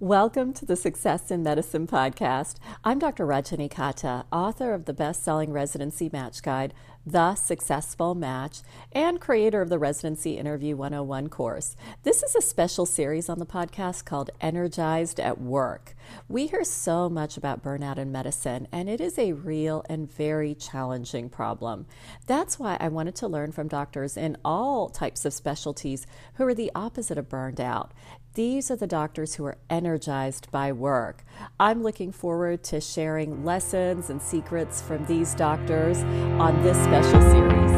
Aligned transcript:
Welcome 0.00 0.54
to 0.54 0.64
the 0.64 0.76
Success 0.76 1.30
in 1.30 1.42
Medicine 1.42 1.86
podcast. 1.86 2.54
I'm 2.82 2.98
Dr. 2.98 3.26
Rajani 3.26 3.70
Katta, 3.70 4.24
author 4.32 4.72
of 4.72 4.86
the 4.86 4.94
best 4.94 5.22
selling 5.22 5.52
residency 5.52 6.08
match 6.10 6.42
guide, 6.42 6.72
The 7.04 7.34
Successful 7.34 8.14
Match, 8.14 8.62
and 8.92 9.20
creator 9.20 9.60
of 9.60 9.68
the 9.68 9.78
Residency 9.78 10.38
Interview 10.38 10.74
101 10.74 11.28
course. 11.28 11.76
This 12.02 12.22
is 12.22 12.34
a 12.34 12.40
special 12.40 12.86
series 12.86 13.28
on 13.28 13.40
the 13.40 13.44
podcast 13.44 14.06
called 14.06 14.30
Energized 14.40 15.20
at 15.20 15.38
Work. 15.38 15.94
We 16.28 16.46
hear 16.46 16.64
so 16.64 17.10
much 17.10 17.36
about 17.36 17.62
burnout 17.62 17.98
in 17.98 18.10
medicine, 18.10 18.68
and 18.72 18.88
it 18.88 19.02
is 19.02 19.18
a 19.18 19.34
real 19.34 19.84
and 19.90 20.10
very 20.10 20.54
challenging 20.54 21.28
problem. 21.28 21.84
That's 22.26 22.58
why 22.58 22.78
I 22.80 22.88
wanted 22.88 23.16
to 23.16 23.28
learn 23.28 23.52
from 23.52 23.68
doctors 23.68 24.16
in 24.16 24.38
all 24.46 24.88
types 24.88 25.26
of 25.26 25.34
specialties 25.34 26.06
who 26.34 26.46
are 26.46 26.54
the 26.54 26.72
opposite 26.74 27.18
of 27.18 27.28
burned 27.28 27.60
out. 27.60 27.92
These 28.34 28.70
are 28.70 28.76
the 28.76 28.86
doctors 28.86 29.34
who 29.34 29.44
are 29.46 29.58
energized 29.68 30.52
by 30.52 30.70
work. 30.70 31.24
I'm 31.58 31.82
looking 31.82 32.12
forward 32.12 32.62
to 32.64 32.80
sharing 32.80 33.44
lessons 33.44 34.08
and 34.08 34.22
secrets 34.22 34.80
from 34.80 35.04
these 35.06 35.34
doctors 35.34 35.98
on 36.38 36.62
this 36.62 36.76
special 36.84 37.20
series. 37.22 37.70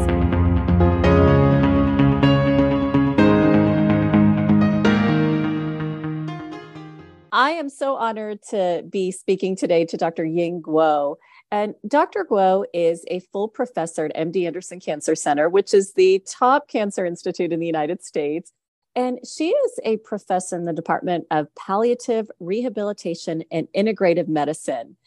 I 7.31 7.49
am 7.49 7.67
so 7.67 7.95
honored 7.95 8.43
to 8.51 8.85
be 8.87 9.09
speaking 9.11 9.55
today 9.55 9.85
to 9.85 9.97
Dr. 9.97 10.23
Ying 10.23 10.61
Guo. 10.61 11.15
And 11.49 11.73
Dr. 11.87 12.27
Guo 12.29 12.65
is 12.75 13.03
a 13.07 13.21
full 13.21 13.47
professor 13.47 14.05
at 14.05 14.15
MD 14.15 14.45
Anderson 14.45 14.79
Cancer 14.79 15.15
Center, 15.15 15.49
which 15.49 15.73
is 15.73 15.93
the 15.93 16.23
top 16.27 16.67
cancer 16.67 17.07
institute 17.07 17.51
in 17.51 17.59
the 17.59 17.65
United 17.65 18.03
States. 18.03 18.53
And 18.95 19.19
she 19.25 19.49
is 19.49 19.79
a 19.83 19.97
professor 19.97 20.55
in 20.55 20.65
the 20.65 20.73
Department 20.73 21.25
of 21.31 21.53
Palliative 21.55 22.29
Rehabilitation 22.39 23.43
and 23.51 23.67
Integrative 23.75 24.27
Medicine. 24.27 24.97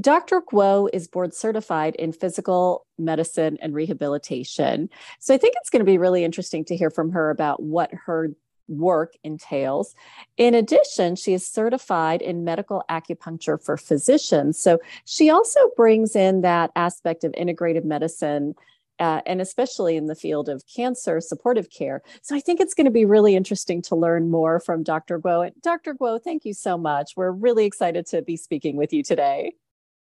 Dr. 0.00 0.40
Guo 0.40 0.88
is 0.90 1.06
board 1.06 1.34
certified 1.34 1.94
in 1.96 2.12
physical 2.12 2.86
medicine 2.98 3.58
and 3.60 3.74
rehabilitation. 3.74 4.88
So 5.18 5.34
I 5.34 5.38
think 5.38 5.54
it's 5.58 5.68
going 5.68 5.80
to 5.80 5.90
be 5.90 5.98
really 5.98 6.24
interesting 6.24 6.64
to 6.66 6.76
hear 6.76 6.88
from 6.88 7.10
her 7.10 7.28
about 7.28 7.62
what 7.62 7.90
her 8.06 8.30
work 8.68 9.14
entails. 9.22 9.94
In 10.38 10.54
addition, 10.54 11.16
she 11.16 11.34
is 11.34 11.46
certified 11.46 12.22
in 12.22 12.44
medical 12.44 12.82
acupuncture 12.88 13.62
for 13.62 13.76
physicians. 13.76 14.58
So 14.58 14.78
she 15.04 15.28
also 15.28 15.60
brings 15.76 16.16
in 16.16 16.40
that 16.40 16.70
aspect 16.74 17.24
of 17.24 17.32
integrative 17.32 17.84
medicine 17.84 18.54
uh, 19.02 19.20
and 19.26 19.40
especially 19.40 19.96
in 19.96 20.06
the 20.06 20.14
field 20.14 20.48
of 20.48 20.62
cancer 20.72 21.20
supportive 21.20 21.68
care. 21.68 22.02
So 22.22 22.36
I 22.36 22.40
think 22.40 22.60
it's 22.60 22.72
going 22.72 22.84
to 22.84 22.92
be 22.92 23.04
really 23.04 23.34
interesting 23.34 23.82
to 23.82 23.96
learn 23.96 24.30
more 24.30 24.60
from 24.60 24.84
Dr. 24.84 25.18
Guo. 25.18 25.50
Dr. 25.60 25.94
Guo, 25.94 26.22
thank 26.22 26.44
you 26.44 26.54
so 26.54 26.78
much. 26.78 27.14
We're 27.16 27.32
really 27.32 27.64
excited 27.66 28.06
to 28.06 28.22
be 28.22 28.36
speaking 28.36 28.76
with 28.76 28.92
you 28.92 29.02
today. 29.02 29.54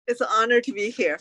It's 0.08 0.22
an 0.22 0.28
honor 0.32 0.60
to 0.62 0.74
be 0.74 0.90
here. 0.90 1.20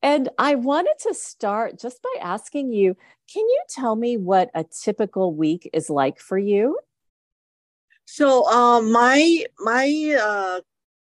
And 0.00 0.28
I 0.38 0.54
wanted 0.54 0.94
to 1.00 1.12
start 1.12 1.76
just 1.80 2.00
by 2.02 2.14
asking 2.22 2.72
you 2.72 2.96
can 3.32 3.42
you 3.42 3.62
tell 3.68 3.96
me 3.96 4.16
what 4.16 4.50
a 4.54 4.64
typical 4.64 5.34
week 5.34 5.68
is 5.72 5.90
like 5.90 6.20
for 6.20 6.38
you? 6.38 6.78
So, 8.04 8.48
uh, 8.48 8.80
my, 8.80 9.44
my 9.58 10.18
uh, 10.20 10.60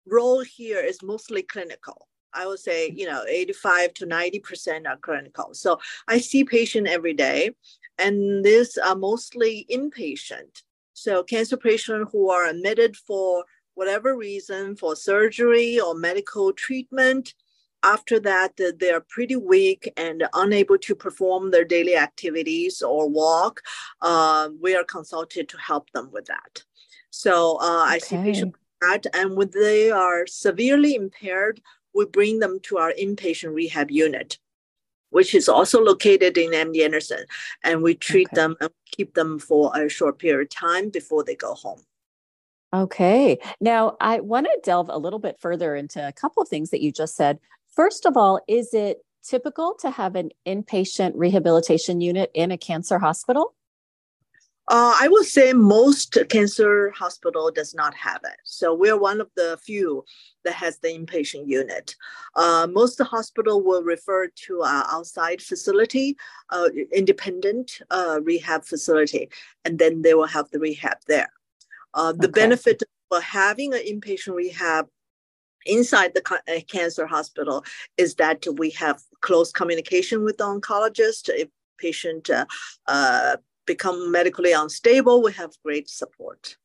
role 0.06 0.40
here 0.40 0.80
is 0.80 1.02
mostly 1.04 1.42
clinical. 1.42 2.08
I 2.34 2.46
would 2.46 2.58
say, 2.58 2.90
you 2.90 3.06
know, 3.06 3.24
85 3.28 3.94
to 3.94 4.06
90% 4.06 4.86
are 4.86 4.96
clinical. 4.96 5.54
So 5.54 5.78
I 6.08 6.18
see 6.18 6.44
patient 6.44 6.88
every 6.88 7.14
day, 7.14 7.50
and 7.98 8.44
these 8.44 8.78
are 8.78 8.96
mostly 8.96 9.66
inpatient. 9.70 10.62
So 10.94 11.22
cancer 11.22 11.56
patients 11.56 12.10
who 12.12 12.30
are 12.30 12.46
admitted 12.46 12.96
for 12.96 13.44
whatever 13.74 14.16
reason, 14.16 14.76
for 14.76 14.94
surgery 14.94 15.80
or 15.80 15.94
medical 15.94 16.52
treatment, 16.52 17.34
after 17.82 18.20
that, 18.20 18.52
they 18.56 18.90
are 18.90 19.04
pretty 19.08 19.36
weak 19.36 19.92
and 19.96 20.24
unable 20.34 20.78
to 20.78 20.94
perform 20.94 21.50
their 21.50 21.64
daily 21.64 21.96
activities 21.96 22.80
or 22.80 23.08
walk. 23.08 23.60
Uh, 24.00 24.50
we 24.60 24.76
are 24.76 24.84
consulted 24.84 25.48
to 25.48 25.58
help 25.58 25.90
them 25.90 26.10
with 26.12 26.26
that. 26.26 26.62
So 27.10 27.58
uh, 27.60 27.84
okay. 27.86 27.94
I 27.94 27.98
see 27.98 28.16
patients 28.16 28.56
that, 28.80 29.06
and 29.14 29.36
when 29.36 29.50
they 29.50 29.90
are 29.90 30.26
severely 30.26 30.94
impaired 30.94 31.60
we 31.94 32.06
bring 32.06 32.38
them 32.38 32.60
to 32.64 32.78
our 32.78 32.92
inpatient 32.92 33.54
rehab 33.54 33.90
unit, 33.90 34.38
which 35.10 35.34
is 35.34 35.48
also 35.48 35.80
located 35.80 36.36
in 36.38 36.50
MD 36.50 36.84
Anderson. 36.84 37.24
And 37.64 37.82
we 37.82 37.94
treat 37.94 38.28
okay. 38.28 38.36
them 38.36 38.56
and 38.60 38.70
keep 38.86 39.14
them 39.14 39.38
for 39.38 39.72
a 39.76 39.88
short 39.88 40.18
period 40.18 40.46
of 40.46 40.50
time 40.50 40.90
before 40.90 41.24
they 41.24 41.34
go 41.34 41.54
home. 41.54 41.82
Okay. 42.74 43.38
Now, 43.60 43.96
I 44.00 44.20
want 44.20 44.46
to 44.46 44.60
delve 44.64 44.88
a 44.88 44.98
little 44.98 45.18
bit 45.18 45.36
further 45.40 45.76
into 45.76 46.06
a 46.06 46.12
couple 46.12 46.42
of 46.42 46.48
things 46.48 46.70
that 46.70 46.80
you 46.80 46.90
just 46.90 47.16
said. 47.16 47.38
First 47.74 48.06
of 48.06 48.16
all, 48.16 48.40
is 48.48 48.72
it 48.72 49.04
typical 49.22 49.74
to 49.80 49.90
have 49.90 50.16
an 50.16 50.30
inpatient 50.46 51.12
rehabilitation 51.14 52.00
unit 52.00 52.30
in 52.34 52.50
a 52.50 52.58
cancer 52.58 52.98
hospital? 52.98 53.54
Uh, 54.72 54.96
I 54.98 55.06
would 55.08 55.26
say 55.26 55.52
most 55.52 56.16
cancer 56.30 56.90
hospital 56.96 57.50
does 57.50 57.74
not 57.74 57.92
have 57.92 58.22
it. 58.24 58.38
So 58.42 58.72
we're 58.72 58.98
one 58.98 59.20
of 59.20 59.28
the 59.36 59.58
few 59.62 60.02
that 60.44 60.54
has 60.54 60.78
the 60.78 60.88
inpatient 60.88 61.46
unit. 61.46 61.94
Uh, 62.36 62.66
most 62.72 62.98
hospital 63.02 63.62
will 63.62 63.82
refer 63.82 64.28
to 64.46 64.62
our 64.62 64.86
outside 64.90 65.42
facility, 65.42 66.16
uh, 66.48 66.70
independent 66.90 67.82
uh, 67.90 68.20
rehab 68.22 68.64
facility, 68.64 69.28
and 69.66 69.78
then 69.78 70.00
they 70.00 70.14
will 70.14 70.26
have 70.26 70.48
the 70.52 70.58
rehab 70.58 70.96
there. 71.06 71.30
Uh, 71.92 72.12
the 72.12 72.28
okay. 72.28 72.40
benefit 72.40 72.82
of 73.10 73.22
having 73.22 73.74
an 73.74 73.80
inpatient 73.80 74.34
rehab 74.34 74.86
inside 75.66 76.14
the 76.14 76.22
uh, 76.48 76.60
cancer 76.66 77.06
hospital 77.06 77.62
is 77.98 78.14
that 78.14 78.46
we 78.56 78.70
have 78.70 79.02
close 79.20 79.52
communication 79.52 80.24
with 80.24 80.38
the 80.38 80.44
oncologist. 80.44 81.28
If 81.28 81.50
patient 81.78 82.30
uh, 82.86 83.36
become 83.66 84.10
medically 84.10 84.52
unstable, 84.52 85.22
we 85.22 85.32
have 85.32 85.52
great 85.64 85.88
support. 85.88 86.56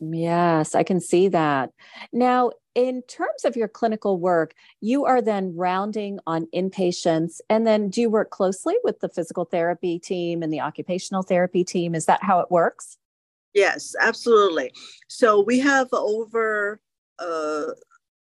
Yes, 0.00 0.74
I 0.74 0.82
can 0.82 1.00
see 1.00 1.28
that. 1.28 1.70
Now, 2.12 2.50
in 2.74 3.02
terms 3.02 3.44
of 3.44 3.56
your 3.56 3.68
clinical 3.68 4.18
work, 4.18 4.54
you 4.80 5.04
are 5.04 5.22
then 5.22 5.54
rounding 5.56 6.18
on 6.26 6.48
inpatients. 6.54 7.40
And 7.48 7.66
then 7.66 7.88
do 7.88 8.00
you 8.00 8.10
work 8.10 8.30
closely 8.30 8.74
with 8.82 9.00
the 9.00 9.08
physical 9.08 9.44
therapy 9.44 9.98
team 9.98 10.42
and 10.42 10.52
the 10.52 10.60
occupational 10.60 11.22
therapy 11.22 11.64
team? 11.64 11.94
Is 11.94 12.06
that 12.06 12.22
how 12.22 12.40
it 12.40 12.50
works? 12.50 12.98
Yes, 13.54 13.94
absolutely. 14.00 14.72
So 15.08 15.40
we 15.40 15.60
have 15.60 15.88
over 15.92 16.80
uh, 17.20 17.66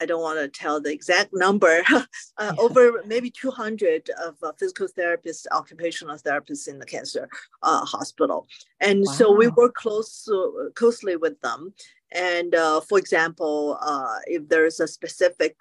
I 0.02 0.06
don't 0.06 0.22
want 0.22 0.40
to 0.40 0.48
tell 0.48 0.82
the 0.82 0.92
exact 0.92 1.32
number, 1.34 1.82
uh, 1.92 2.04
yeah. 2.40 2.52
over 2.58 3.04
maybe 3.06 3.30
200 3.30 4.10
of 4.24 4.36
uh, 4.44 4.52
physical 4.60 4.88
therapists, 4.88 5.46
occupational 5.52 6.18
therapists 6.18 6.68
in 6.68 6.80
the 6.80 6.86
cancer 6.86 7.30
uh, 7.62 7.86
hospital. 7.86 8.48
And 8.80 9.04
wow. 9.06 9.14
so 9.14 9.32
we 9.32 9.48
work 9.48 9.76
close, 9.76 10.28
uh, 10.28 10.70
closely 10.76 11.16
with 11.16 11.40
them. 11.42 11.74
And 12.12 12.54
uh, 12.54 12.82
for 12.82 12.98
example, 12.98 13.78
uh, 13.82 14.20
if 14.28 14.48
there's 14.50 14.80
a 14.80 14.88
specific 14.88 15.56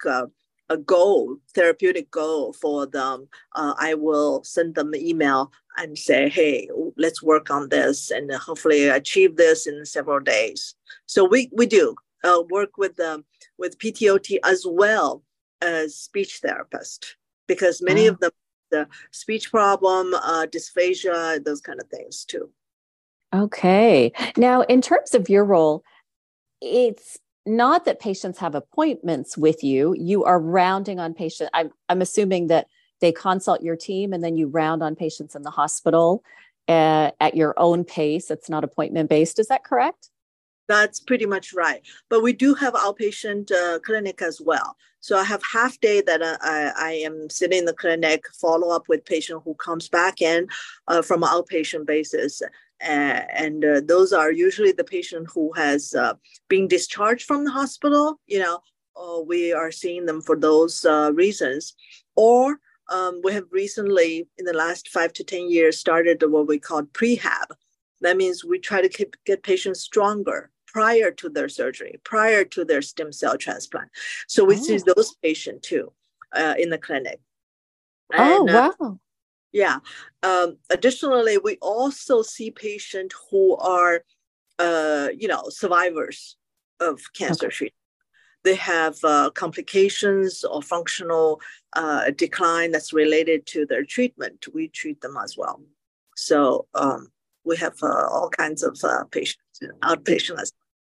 a 0.69 0.77
goal, 0.77 1.37
therapeutic 1.53 2.09
goal 2.09 2.53
for 2.53 2.85
them, 2.85 3.27
I 3.53 3.95
will 3.95 4.43
send 4.43 4.75
them 4.75 4.93
an 4.93 5.01
email 5.01 5.51
and 5.77 5.97
say, 5.97 6.29
hey, 6.29 6.69
let's 6.97 7.21
work 7.21 7.49
on 7.49 7.69
this 7.69 8.11
and 8.11 8.31
hopefully 8.31 8.87
achieve 8.87 9.35
this 9.35 9.67
in 9.67 9.85
several 9.85 10.19
days. 10.19 10.75
So 11.05 11.25
we, 11.25 11.49
we 11.51 11.65
do 11.65 11.95
work 12.49 12.77
with 12.77 12.95
them 12.95 13.25
with 13.57 13.77
PTOT 13.79 14.37
as 14.43 14.65
well 14.67 15.23
as 15.61 15.95
speech 15.95 16.39
therapist 16.41 17.17
because 17.47 17.81
many 17.81 18.07
of 18.07 18.19
them 18.19 18.31
the 18.73 18.87
speech 19.11 19.51
problem, 19.51 20.13
uh, 20.15 20.47
dysphagia, 20.51 21.43
those 21.45 21.61
kind 21.61 21.79
of 21.79 21.87
things 21.87 22.25
too. 22.25 22.49
Okay. 23.33 24.11
Now, 24.35 24.61
in 24.61 24.81
terms 24.81 25.13
of 25.13 25.29
your 25.29 25.45
role, 25.45 25.83
it's 26.61 27.17
not 27.45 27.85
that 27.85 27.99
patients 27.99 28.39
have 28.39 28.55
appointments 28.55 29.37
with 29.37 29.63
you. 29.63 29.95
You 29.97 30.23
are 30.23 30.39
rounding 30.39 30.99
on 30.99 31.13
patients. 31.13 31.49
I'm, 31.53 31.71
I'm 31.87 32.01
assuming 32.01 32.47
that 32.47 32.67
they 32.99 33.11
consult 33.11 33.61
your 33.61 33.75
team 33.75 34.13
and 34.13 34.23
then 34.23 34.37
you 34.37 34.47
round 34.47 34.81
on 34.83 34.95
patients 34.95 35.35
in 35.35 35.41
the 35.41 35.51
hospital 35.51 36.23
uh, 36.67 37.11
at 37.19 37.35
your 37.35 37.53
own 37.57 37.83
pace. 37.83 38.31
It's 38.31 38.49
not 38.49 38.63
appointment 38.63 39.09
based. 39.09 39.39
Is 39.39 39.47
that 39.47 39.63
correct? 39.63 40.09
That's 40.67 40.99
pretty 40.99 41.25
much 41.25 41.53
right. 41.53 41.81
But 42.09 42.23
we 42.23 42.33
do 42.33 42.53
have 42.55 42.73
outpatient 42.73 43.51
uh, 43.51 43.79
clinic 43.79 44.21
as 44.21 44.39
well. 44.41 44.77
So 45.01 45.17
I 45.17 45.23
have 45.25 45.41
half 45.43 45.77
day 45.81 46.01
that 46.01 46.21
uh, 46.21 46.37
I, 46.41 46.71
I, 46.77 46.91
am 47.05 47.29
sitting 47.29 47.59
in 47.59 47.65
the 47.65 47.73
clinic, 47.73 48.23
follow 48.39 48.73
up 48.73 48.87
with 48.87 49.03
patient 49.03 49.41
who 49.43 49.53
comes 49.55 49.89
back 49.89 50.21
in 50.21 50.47
uh, 50.87 51.01
from 51.01 51.23
an 51.23 51.29
outpatient 51.29 51.85
basis. 51.85 52.41
and 52.79 53.65
uh, 53.65 53.81
those 53.85 54.13
are 54.13 54.31
usually 54.31 54.71
the 54.71 54.83
patient 54.83 55.27
who 55.33 55.51
has 55.53 55.93
uh, 55.93 56.13
been 56.47 56.69
discharged 56.69 57.25
from 57.25 57.43
the 57.43 57.51
hospital. 57.51 58.17
You 58.27 58.39
know, 58.39 58.59
uh, 58.95 59.19
we 59.21 59.51
are 59.51 59.71
seeing 59.71 60.05
them 60.05 60.21
for 60.21 60.37
those 60.37 60.85
reasons. 61.13 61.75
Or 62.15 62.59
um, 62.89 63.21
we 63.23 63.33
have 63.33 63.45
recently, 63.51 64.27
in 64.37 64.45
the 64.45 64.53
last 64.53 64.87
five 64.87 65.11
to 65.13 65.23
10 65.23 65.49
years, 65.49 65.79
started 65.79 66.23
what 66.25 66.47
we 66.47 66.59
call 66.59 66.83
prehab. 66.83 67.47
That 68.03 68.17
means 68.17 68.43
we 68.43 68.59
try 68.59 68.81
to 68.81 68.89
keep, 68.89 69.15
get 69.25 69.43
patients 69.43 69.81
stronger 69.81 70.51
prior 70.67 71.11
to 71.11 71.29
their 71.29 71.49
surgery, 71.49 71.99
prior 72.03 72.43
to 72.45 72.65
their 72.65 72.81
stem 72.81 73.11
cell 73.11 73.37
transplant. 73.37 73.89
So 74.27 74.43
we 74.43 74.55
oh. 74.55 74.61
see 74.61 74.77
those 74.77 75.15
patients 75.21 75.67
too 75.67 75.91
uh, 76.33 76.55
in 76.57 76.69
the 76.69 76.77
clinic. 76.77 77.19
Oh, 78.13 78.41
and, 78.41 78.49
oh, 78.49 78.73
wow. 78.79 78.87
Uh, 78.87 78.93
yeah. 79.51 79.77
Um, 80.23 80.57
additionally, 80.69 81.37
we 81.37 81.57
also 81.61 82.21
see 82.23 82.51
patients 82.51 83.15
who 83.29 83.55
are, 83.57 84.03
uh, 84.59 85.09
you 85.15 85.27
know, 85.27 85.43
survivors 85.49 86.35
of 86.79 86.99
cancer 87.13 87.47
okay. 87.47 87.55
treatment. 87.55 87.79
They 88.43 88.55
have 88.55 88.97
uh, 89.03 89.29
complications 89.29 90.43
or 90.43 90.61
functional 90.61 91.39
uh, 91.73 92.11
decline 92.11 92.71
that's 92.71 92.91
related 92.91 93.45
to 93.53 93.65
their 93.65 93.85
treatment. 93.85 94.45
We 94.53 94.67
treat 94.67 94.99
them 94.99 95.15
as 95.23 95.37
well. 95.37 95.61
So 96.17 96.67
um, 96.73 97.12
we 97.45 97.57
have 97.57 97.75
uh, 97.81 98.07
all 98.07 98.29
kinds 98.29 98.63
of 98.63 98.79
uh, 98.83 99.03
patients, 99.05 99.59
outpatient 99.81 100.41
as 100.41 100.51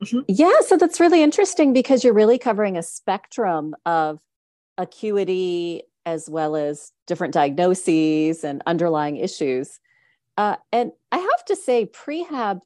mm-hmm. 0.04 0.20
Yeah, 0.28 0.60
so 0.68 0.78
that's 0.78 1.00
really 1.00 1.24
interesting 1.24 1.74
because 1.74 2.04
you're 2.04 2.14
really 2.14 2.38
covering 2.38 2.78
a 2.78 2.84
spectrum 2.84 3.76
of 3.86 4.20
acuity 4.78 5.84
as 6.06 6.30
well 6.30 6.56
as 6.56 6.92
different 7.08 7.34
diagnoses 7.34 8.44
and 8.44 8.62
underlying 8.66 9.18
issues. 9.18 9.80
Uh, 10.38 10.56
and 10.72 10.92
I 11.12 11.18
have 11.18 11.46
to 11.46 11.56
say, 11.56 11.86
prehab, 11.86 12.60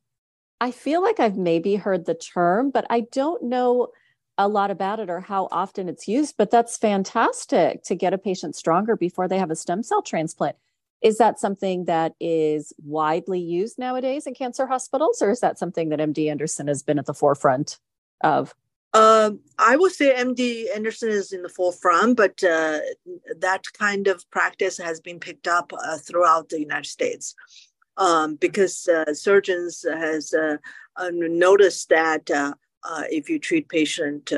I 0.59 0.71
feel 0.71 1.03
like 1.03 1.19
I've 1.19 1.37
maybe 1.37 1.75
heard 1.75 2.05
the 2.05 2.15
term, 2.15 2.71
but 2.71 2.85
I 2.89 3.01
don't 3.11 3.43
know 3.43 3.89
a 4.37 4.47
lot 4.47 4.71
about 4.71 4.99
it 4.99 5.09
or 5.09 5.19
how 5.19 5.47
often 5.51 5.89
it's 5.89 6.07
used. 6.07 6.35
But 6.37 6.51
that's 6.51 6.77
fantastic 6.77 7.83
to 7.83 7.95
get 7.95 8.13
a 8.13 8.17
patient 8.17 8.55
stronger 8.55 8.95
before 8.95 9.27
they 9.27 9.37
have 9.37 9.51
a 9.51 9.55
stem 9.55 9.83
cell 9.83 10.01
transplant. 10.01 10.55
Is 11.01 11.17
that 11.19 11.39
something 11.39 11.85
that 11.85 12.13
is 12.19 12.73
widely 12.83 13.39
used 13.39 13.77
nowadays 13.77 14.25
in 14.25 14.33
cancer 14.33 14.65
hospitals, 14.65 15.21
or 15.21 15.29
is 15.29 15.41
that 15.41 15.59
something 15.59 15.89
that 15.89 15.99
MD 15.99 16.29
Anderson 16.29 16.67
has 16.67 16.81
been 16.83 16.99
at 16.99 17.05
the 17.05 17.13
forefront 17.13 17.79
of? 18.23 18.55
Um, 18.93 19.41
I 19.59 19.75
would 19.75 19.91
say 19.91 20.15
MD 20.15 20.65
Anderson 20.73 21.09
is 21.09 21.31
in 21.31 21.43
the 21.43 21.49
forefront, 21.49 22.17
but 22.17 22.43
uh, 22.43 22.79
that 23.37 23.65
kind 23.77 24.07
of 24.07 24.27
practice 24.31 24.77
has 24.77 24.99
been 24.99 25.19
picked 25.19 25.47
up 25.47 25.71
uh, 25.73 25.97
throughout 25.97 26.49
the 26.49 26.59
United 26.59 26.89
States 26.89 27.35
um, 27.97 28.35
because 28.35 28.87
uh, 28.87 29.13
surgeons 29.13 29.85
has 29.87 30.33
uh, 30.33 30.57
uh, 30.95 31.09
noticed 31.11 31.89
that 31.89 32.29
uh, 32.31 32.53
if 33.09 33.29
you 33.29 33.39
treat 33.39 33.67
patient, 33.69 34.31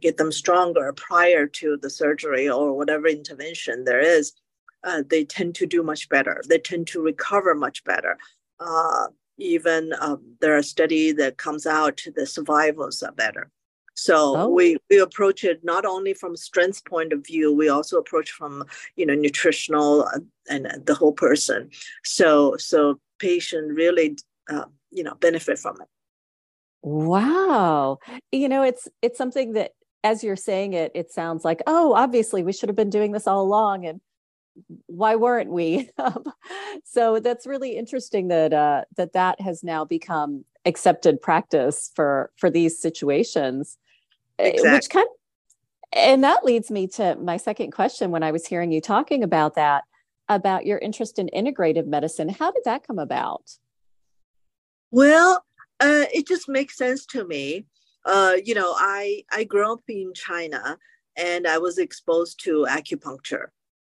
get 0.00 0.16
them 0.16 0.30
stronger 0.30 0.92
prior 0.92 1.46
to 1.46 1.78
the 1.80 1.88
surgery 1.88 2.48
or 2.48 2.76
whatever 2.76 3.06
intervention 3.06 3.84
there 3.84 4.00
is, 4.00 4.32
they 5.08 5.24
tend 5.24 5.54
to 5.56 5.66
do 5.66 5.82
much 5.82 6.08
better. 6.08 6.42
They 6.48 6.58
tend 6.58 6.86
to 6.88 7.00
recover 7.00 7.54
much 7.54 7.84
better 7.84 8.18
even 9.36 9.92
um, 10.00 10.22
there 10.40 10.56
are 10.56 10.62
studies 10.62 11.16
that 11.16 11.36
comes 11.38 11.66
out 11.66 12.00
the 12.14 12.24
survivals 12.24 13.02
are 13.02 13.10
better 13.10 13.50
so 13.94 14.36
oh. 14.36 14.48
we 14.48 14.76
we 14.90 14.98
approach 14.98 15.44
it 15.44 15.64
not 15.64 15.86
only 15.86 16.14
from 16.14 16.36
strength 16.36 16.84
point 16.84 17.12
of 17.12 17.24
view, 17.24 17.52
we 17.52 17.68
also 17.68 17.98
approach 17.98 18.30
from 18.30 18.64
you 18.96 19.06
know 19.06 19.14
nutritional 19.14 20.02
uh, 20.02 20.20
and 20.50 20.66
the 20.84 20.94
whole 20.94 21.12
person. 21.12 21.70
So 22.02 22.56
so 22.56 22.98
patient 23.18 23.72
really 23.72 24.16
uh, 24.50 24.64
you 24.90 25.04
know 25.04 25.14
benefit 25.14 25.58
from 25.58 25.80
it. 25.80 25.88
Wow, 26.82 27.98
you 28.32 28.48
know 28.48 28.62
it's 28.62 28.88
it's 29.00 29.16
something 29.16 29.52
that 29.52 29.72
as 30.02 30.22
you're 30.22 30.36
saying 30.36 30.74
it, 30.74 30.92
it 30.94 31.12
sounds 31.12 31.44
like 31.44 31.62
oh 31.66 31.94
obviously 31.94 32.42
we 32.42 32.52
should 32.52 32.68
have 32.68 32.76
been 32.76 32.90
doing 32.90 33.12
this 33.12 33.26
all 33.26 33.42
along 33.42 33.86
and 33.86 34.00
why 34.86 35.16
weren't 35.16 35.50
we 35.50 35.90
so 36.84 37.18
that's 37.18 37.46
really 37.46 37.76
interesting 37.76 38.28
that 38.28 38.52
uh, 38.52 38.82
that 38.96 39.12
that 39.12 39.40
has 39.40 39.64
now 39.64 39.84
become 39.84 40.44
accepted 40.64 41.20
practice 41.20 41.90
for 41.94 42.30
for 42.36 42.50
these 42.50 42.78
situations 42.78 43.78
Eh, 44.38 44.48
exactly. 44.48 44.72
which 44.72 44.90
kind 44.90 45.06
of, 45.06 45.98
and 45.98 46.24
that 46.24 46.44
leads 46.44 46.70
me 46.70 46.86
to 46.88 47.16
my 47.16 47.36
second 47.36 47.70
question 47.70 48.10
when 48.10 48.22
I 48.22 48.32
was 48.32 48.46
hearing 48.46 48.72
you 48.72 48.80
talking 48.80 49.22
about 49.22 49.54
that, 49.54 49.84
about 50.28 50.66
your 50.66 50.78
interest 50.78 51.18
in 51.18 51.30
integrative 51.34 51.86
medicine. 51.86 52.28
How 52.28 52.50
did 52.50 52.64
that 52.64 52.86
come 52.86 52.98
about? 52.98 53.58
Well, 54.90 55.44
uh, 55.80 56.06
it 56.12 56.26
just 56.26 56.48
makes 56.48 56.76
sense 56.76 57.06
to 57.06 57.26
me. 57.26 57.66
Uh, 58.04 58.34
you 58.44 58.54
know, 58.54 58.74
I 58.76 59.24
I 59.30 59.44
grew 59.44 59.72
up 59.72 59.82
in 59.88 60.12
China, 60.14 60.78
and 61.16 61.46
I 61.46 61.58
was 61.58 61.78
exposed 61.78 62.42
to 62.44 62.66
acupuncture. 62.68 63.46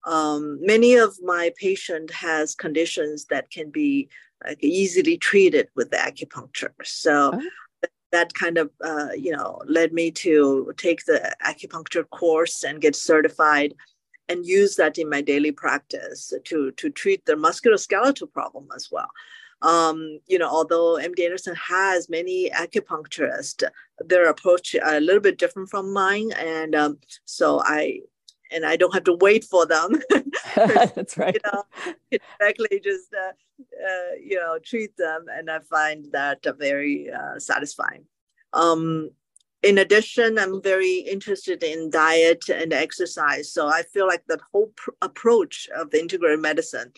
Um, 0.06 0.60
many 0.62 0.96
of 0.96 1.16
my 1.22 1.52
patient 1.58 2.12
has 2.12 2.56
conditions 2.56 3.26
that 3.26 3.50
can 3.50 3.70
be 3.70 4.10
like, 4.46 4.60
easily 4.62 5.18
treated 5.18 5.70
with 5.76 5.92
acupuncture. 5.92 6.74
So 6.84 7.32
oh 7.34 7.42
that 8.14 8.34
kind 8.36 8.58
of 8.58 8.70
uh, 8.82 9.10
you 9.18 9.36
know 9.36 9.60
led 9.66 9.92
me 9.92 10.10
to 10.12 10.72
take 10.78 11.04
the 11.06 11.36
acupuncture 11.46 12.10
course 12.10 12.64
and 12.64 12.80
get 12.80 12.96
certified 12.96 13.74
and 14.30 14.46
use 14.46 14.78
that 14.78 14.98
in 14.98 15.10
my 15.10 15.20
daily 15.20 15.52
practice 15.52 16.32
to 16.46 16.72
to 16.72 16.90
treat 16.90 17.26
the 17.26 17.34
musculoskeletal 17.34 18.32
problem 18.32 18.68
as 18.74 18.90
well 18.92 19.10
um, 19.64 20.20
you 20.28 20.38
know 20.38 20.48
although 20.48 20.98
md 21.12 21.20
anderson 21.26 21.56
has 21.56 22.08
many 22.08 22.50
acupuncturists 22.52 23.64
their 24.00 24.30
approach 24.30 24.76
is 24.76 24.82
a 24.86 25.02
little 25.02 25.22
bit 25.28 25.40
different 25.40 25.70
from 25.70 25.92
mine 25.92 26.32
and 26.38 26.76
um, 26.76 26.98
so 27.26 27.62
i 27.66 28.00
and 28.54 28.66
I 28.66 28.76
don't 28.76 28.94
have 28.94 29.04
to 29.06 29.16
wait 29.16 29.44
for 29.44 29.66
them. 29.66 30.02
That's 30.56 31.18
right. 31.18 31.34
You 31.34 31.40
know, 31.52 31.64
directly 32.40 32.80
just 32.84 33.14
uh, 33.14 33.32
uh, 33.62 34.16
you 34.22 34.36
know 34.36 34.60
treat 34.64 34.96
them, 34.98 35.26
and 35.32 35.50
I 35.50 35.60
find 35.60 36.12
that 36.12 36.46
uh, 36.46 36.54
very 36.54 37.10
satisfying. 37.38 38.06
Um, 38.54 39.10
in 39.64 39.78
addition, 39.78 40.38
I'm 40.38 40.62
very 40.62 40.98
interested 40.98 41.64
in 41.64 41.90
diet 41.90 42.50
and 42.50 42.74
exercise. 42.74 43.52
So 43.52 43.68
I 43.68 43.84
feel 43.84 44.06
like 44.06 44.24
that 44.28 44.42
whole 44.52 44.72
pr- 44.76 44.92
approach 45.02 45.70
of 45.76 45.90
the 45.90 46.00
integrative 46.00 46.42
medicine 46.42 46.92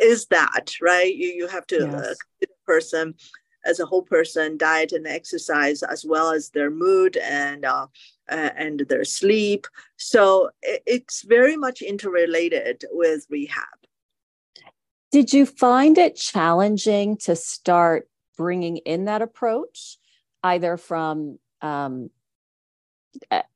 is 0.00 0.26
that 0.26 0.76
right. 0.80 1.14
You 1.14 1.28
you 1.28 1.48
have 1.48 1.66
to 1.68 1.88
uh, 1.88 2.14
yes. 2.40 2.50
person 2.66 3.14
as 3.64 3.80
a 3.80 3.86
whole 3.86 4.02
person, 4.02 4.56
diet 4.56 4.92
and 4.92 5.06
exercise, 5.06 5.82
as 5.82 6.04
well 6.04 6.30
as 6.30 6.50
their 6.50 6.70
mood 6.70 7.16
and 7.16 7.64
uh, 7.64 7.86
and 8.28 8.80
their 8.88 9.04
sleep. 9.04 9.66
So 9.96 10.50
it's 10.62 11.22
very 11.22 11.56
much 11.56 11.82
interrelated 11.82 12.84
with 12.90 13.26
rehab. 13.30 13.64
Did 15.10 15.32
you 15.32 15.44
find 15.44 15.98
it 15.98 16.16
challenging 16.16 17.18
to 17.18 17.36
start 17.36 18.08
bringing 18.38 18.78
in 18.78 19.04
that 19.04 19.20
approach, 19.20 19.98
either 20.42 20.76
from 20.78 21.38
um, 21.60 22.10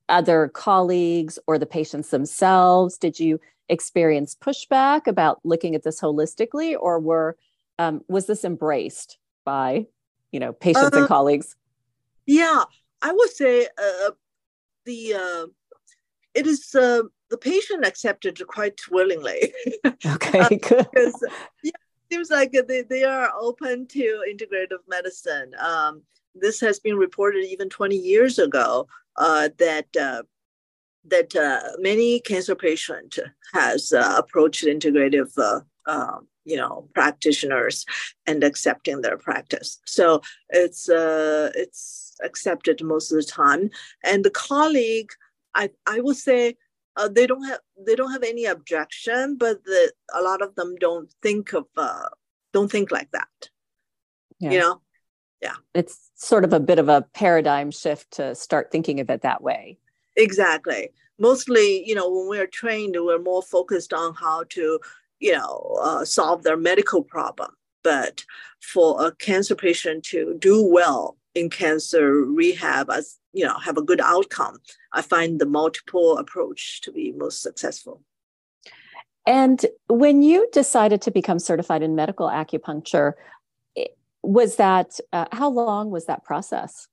other 0.09 0.49
colleagues 0.49 1.39
or 1.47 1.59
the 1.59 1.67
patients 1.67 2.11
themselves? 2.11 2.99
Did 2.99 3.19
you 3.19 3.41
experience 3.69 4.37
pushback 4.37 5.07
about 5.07 5.41
looking 5.45 5.75
at 5.75 5.83
this 5.83 6.01
holistically, 6.01 6.77
or 6.79 7.01
were 7.01 7.37
um, 7.79 8.03
was 8.07 8.27
this 8.27 8.45
embraced 8.45 9.19
by 9.45 9.87
you 10.33 10.41
know 10.41 10.53
patients 10.53 10.95
uh, 10.95 11.01
and 11.01 11.09
colleagues? 11.09 11.57
Yeah, 12.27 12.65
I 13.03 13.13
would 13.13 13.31
say 13.31 13.67
uh, 13.67 14.11
the 14.85 15.15
uh, 15.15 15.47
it 16.35 16.47
is 16.47 16.75
uh, 16.75 17.03
the 17.31 17.39
patient 17.39 17.87
accepted 17.87 18.41
quite 18.47 18.81
willingly. 18.91 19.53
Okay, 20.07 20.41
uh, 20.41 20.49
good. 20.49 20.87
because 20.93 21.25
yeah, 21.63 21.71
it 21.71 22.15
seems 22.15 22.31
like 22.31 22.53
they, 22.53 22.83
they 22.83 23.05
are 23.05 23.33
open 23.39 23.87
to 23.89 24.25
integrative 24.31 24.83
medicine. 24.89 25.53
Um, 25.59 26.03
this 26.35 26.61
has 26.61 26.79
been 26.79 26.97
reported 26.97 27.45
even 27.45 27.69
20 27.69 27.97
years 27.97 28.39
ago 28.39 28.87
uh, 29.17 29.49
that 29.59 29.87
uh, 30.01 30.23
that 31.09 31.35
uh, 31.37 31.61
many 31.79 32.21
cancer 32.21 32.55
patient 32.55 33.19
has 33.55 33.93
uh, 33.93 34.15
approached 34.19 34.65
integrative 34.65 35.33
uh, 35.39 35.61
um, 35.91 36.27
you 36.47 36.57
know 36.57 36.89
practitioners 36.95 37.85
and 38.27 38.43
accepting 38.43 39.03
their 39.03 39.19
practice 39.19 39.79
so 39.85 40.23
it's 40.51 40.89
uh, 40.89 41.51
it's 41.55 42.07
accepted 42.23 42.83
most 42.83 43.13
of 43.13 43.19
the 43.19 43.25
time. 43.25 43.71
And 44.05 44.25
the 44.25 44.31
colleague, 44.31 45.11
I, 45.55 45.71
I 45.87 46.01
would 46.01 46.17
say, 46.17 46.57
uh, 46.97 47.09
they 47.09 47.27
don't 47.27 47.45
have 47.45 47.61
they 47.87 47.95
don't 47.95 48.13
have 48.13 48.23
any 48.23 48.47
objection, 48.47 49.37
but 49.37 49.63
the, 49.65 49.93
a 50.15 50.23
lot 50.23 50.41
of 50.41 50.55
them 50.55 50.77
don't 50.81 51.13
think 51.23 51.53
of 51.53 51.67
uh, 51.77 52.09
don't 52.55 52.71
think 52.71 52.91
like 52.91 53.11
that. 53.11 53.51
Yeah. 54.39 54.51
You 54.51 54.59
know, 54.61 54.81
yeah, 55.43 55.57
it's 55.75 56.11
sort 56.15 56.45
of 56.45 56.55
a 56.55 56.61
bit 56.61 56.79
of 56.79 56.89
a 56.89 57.07
paradigm 57.13 57.71
shift 57.71 58.13
to 58.13 58.35
start 58.35 58.73
thinking 58.73 59.01
of 59.01 59.11
it 59.11 59.23
that 59.23 59.43
way. 59.43 59.79
Exactly. 60.17 60.91
Mostly, 61.19 61.87
you 61.87 61.95
know, 61.95 62.11
when 62.11 62.29
we're 62.29 62.47
trained, 62.47 62.97
we're 62.99 63.19
more 63.19 63.43
focused 63.43 63.93
on 63.93 64.15
how 64.15 64.45
to, 64.51 64.79
you 65.21 65.33
know, 65.33 65.79
uh, 65.83 66.05
solve 66.05 66.43
their 66.43 66.57
medical 66.57 67.03
problem. 67.03 67.51
But 67.83 68.25
for 68.61 69.07
a 69.07 69.15
cancer 69.15 69.55
patient 69.55 70.05
to 70.05 70.37
do 70.39 70.63
well 70.63 71.17
in 71.35 71.51
cancer 71.51 72.25
rehab 72.25 72.91
as 72.91 73.19
you 73.35 73.45
know 73.45 73.59
have 73.59 73.77
a 73.77 73.83
good 73.83 74.01
outcome 74.01 74.57
i 74.95 75.03
find 75.03 75.39
the 75.39 75.45
multiple 75.45 76.17
approach 76.17 76.81
to 76.81 76.91
be 76.91 77.13
most 77.13 77.43
successful 77.43 78.01
and 79.27 79.67
when 79.89 80.23
you 80.23 80.49
decided 80.51 81.03
to 81.03 81.11
become 81.11 81.39
certified 81.39 81.83
in 81.83 81.95
medical 81.95 82.27
acupuncture 82.27 83.13
was 84.27 84.57
that 84.57 84.99
uh, 85.13 85.27
how 85.33 85.49
long 85.49 85.91
was 85.91 86.07
that 86.07 86.25
process? 86.25 86.89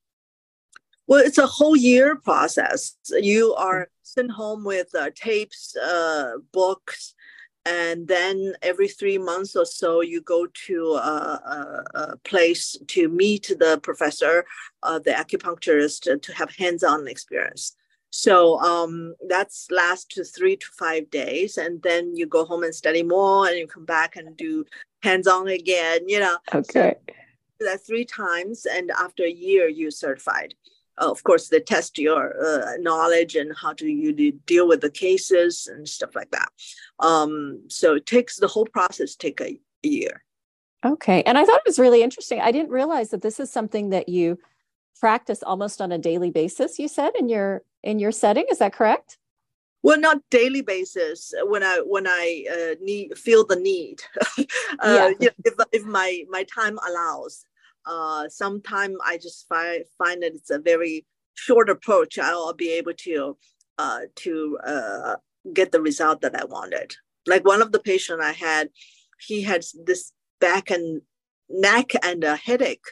Well, 1.07 1.19
it's 1.25 1.37
a 1.37 1.47
whole 1.47 1.75
year 1.75 2.15
process. 2.15 2.95
You 3.09 3.53
are 3.55 3.89
sent 4.03 4.31
home 4.31 4.63
with 4.63 4.93
uh, 4.95 5.09
tapes, 5.15 5.75
uh, 5.75 6.33
books, 6.53 7.13
and 7.65 8.07
then 8.07 8.55
every 8.61 8.87
three 8.87 9.17
months 9.17 9.55
or 9.55 9.65
so, 9.65 10.01
you 10.01 10.21
go 10.21 10.47
to 10.67 10.93
a, 10.93 11.41
a, 11.55 11.83
a 11.95 12.17
place 12.17 12.77
to 12.87 13.07
meet 13.07 13.51
the 13.57 13.79
professor, 13.81 14.45
uh, 14.83 14.99
the 14.99 15.11
acupuncturist, 15.11 16.21
to 16.21 16.33
have 16.33 16.53
hands-on 16.55 17.07
experience. 17.07 17.75
So 18.09 18.59
um, 18.59 19.15
that's 19.27 19.67
last 19.71 20.11
to 20.11 20.23
three 20.23 20.57
to 20.57 20.67
five 20.77 21.09
days, 21.09 21.57
and 21.57 21.81
then 21.81 22.15
you 22.15 22.27
go 22.27 22.45
home 22.45 22.63
and 22.63 22.75
study 22.75 23.01
more, 23.01 23.47
and 23.47 23.57
you 23.57 23.65
come 23.65 23.85
back 23.85 24.15
and 24.17 24.37
do 24.37 24.65
hands-on 25.01 25.47
again. 25.47 26.07
You 26.07 26.19
know. 26.19 26.37
Okay. 26.53 26.95
So 27.59 27.67
that 27.67 27.85
three 27.85 28.05
times, 28.05 28.65
and 28.65 28.91
after 28.91 29.23
a 29.23 29.31
year, 29.31 29.67
you 29.67 29.89
certified. 29.89 30.53
Uh, 30.99 31.09
of 31.09 31.23
course, 31.23 31.49
they 31.49 31.59
test 31.59 31.97
your 31.97 32.33
uh, 32.43 32.77
knowledge 32.79 33.35
and 33.35 33.51
how 33.59 33.73
do 33.73 33.87
you 33.87 34.31
deal 34.45 34.67
with 34.67 34.81
the 34.81 34.89
cases 34.89 35.67
and 35.67 35.87
stuff 35.87 36.15
like 36.15 36.31
that. 36.31 36.49
Um, 36.99 37.63
so 37.67 37.95
it 37.95 38.05
takes 38.05 38.37
the 38.37 38.47
whole 38.47 38.65
process 38.65 39.15
take 39.15 39.41
a, 39.41 39.59
a 39.83 39.87
year. 39.87 40.23
Okay, 40.85 41.23
and 41.23 41.37
I 41.37 41.45
thought 41.45 41.61
it 41.65 41.67
was 41.67 41.79
really 41.79 42.03
interesting. 42.03 42.41
I 42.41 42.51
didn't 42.51 42.71
realize 42.71 43.09
that 43.11 43.21
this 43.21 43.39
is 43.39 43.49
something 43.51 43.89
that 43.91 44.09
you 44.09 44.37
practice 44.99 45.41
almost 45.41 45.81
on 45.81 45.91
a 45.91 45.97
daily 45.97 46.29
basis. 46.29 46.77
You 46.77 46.87
said 46.87 47.11
in 47.17 47.29
your 47.29 47.63
in 47.83 47.99
your 47.99 48.11
setting, 48.11 48.45
is 48.49 48.59
that 48.59 48.73
correct? 48.73 49.17
well 49.83 49.99
not 49.99 50.17
daily 50.31 50.61
basis 50.61 51.33
when 51.43 51.61
i 51.61 51.77
when 51.85 52.07
i 52.07 52.45
uh, 52.51 52.75
need 52.81 53.15
feel 53.17 53.45
the 53.45 53.55
need 53.57 54.01
uh, 54.37 54.43
yeah. 54.83 55.07
you 55.19 55.27
know, 55.27 55.29
if, 55.45 55.53
if 55.71 55.83
my 55.83 56.23
my 56.29 56.43
time 56.45 56.79
allows 56.87 57.45
uh, 57.85 58.29
sometime 58.29 58.95
I 59.05 59.17
just 59.17 59.47
find 59.47 59.83
find 59.97 60.23
that 60.23 60.33
it's 60.33 60.49
a 60.49 60.59
very 60.59 61.05
short 61.33 61.69
approach. 61.69 62.19
I'll 62.19 62.53
be 62.53 62.71
able 62.71 62.93
to 62.93 63.37
uh, 63.77 64.01
to 64.15 64.57
uh, 64.65 65.15
get 65.53 65.71
the 65.71 65.81
result 65.81 66.21
that 66.21 66.39
I 66.39 66.45
wanted. 66.45 66.95
Like 67.25 67.45
one 67.45 67.61
of 67.61 67.71
the 67.71 67.79
patient 67.79 68.21
I 68.21 68.31
had, 68.31 68.69
he 69.19 69.41
had 69.41 69.63
this 69.85 70.11
back 70.39 70.69
and 70.69 71.01
neck 71.49 71.91
and 72.03 72.23
a 72.23 72.35
headache, 72.35 72.85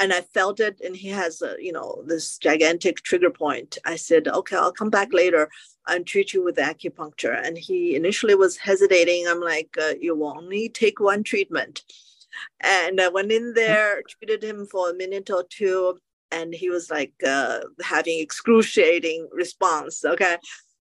and 0.00 0.12
I 0.12 0.20
felt 0.20 0.60
it, 0.60 0.80
and 0.84 0.96
he 0.96 1.08
has 1.08 1.42
a 1.42 1.56
you 1.58 1.72
know 1.72 2.02
this 2.06 2.38
gigantic 2.38 2.96
trigger 2.98 3.30
point. 3.30 3.78
I 3.84 3.96
said, 3.96 4.28
okay, 4.28 4.56
I'll 4.56 4.72
come 4.72 4.90
back 4.90 5.12
later 5.12 5.48
and 5.88 6.06
treat 6.06 6.32
you 6.32 6.44
with 6.44 6.56
acupuncture. 6.56 7.40
And 7.44 7.58
he 7.58 7.96
initially 7.96 8.36
was 8.36 8.56
hesitating. 8.56 9.26
I'm 9.26 9.40
like, 9.40 9.76
uh, 9.80 9.94
you 10.00 10.14
will 10.14 10.36
only 10.36 10.68
take 10.68 11.00
one 11.00 11.24
treatment 11.24 11.82
and 12.60 13.00
I 13.00 13.08
went 13.08 13.32
in 13.32 13.54
there, 13.54 14.02
treated 14.02 14.42
him 14.42 14.66
for 14.66 14.90
a 14.90 14.94
minute 14.94 15.30
or 15.30 15.44
two, 15.48 15.98
and 16.30 16.54
he 16.54 16.70
was 16.70 16.90
like 16.90 17.12
uh, 17.26 17.60
having 17.82 18.18
excruciating 18.18 19.28
response. 19.32 20.04
Okay, 20.04 20.36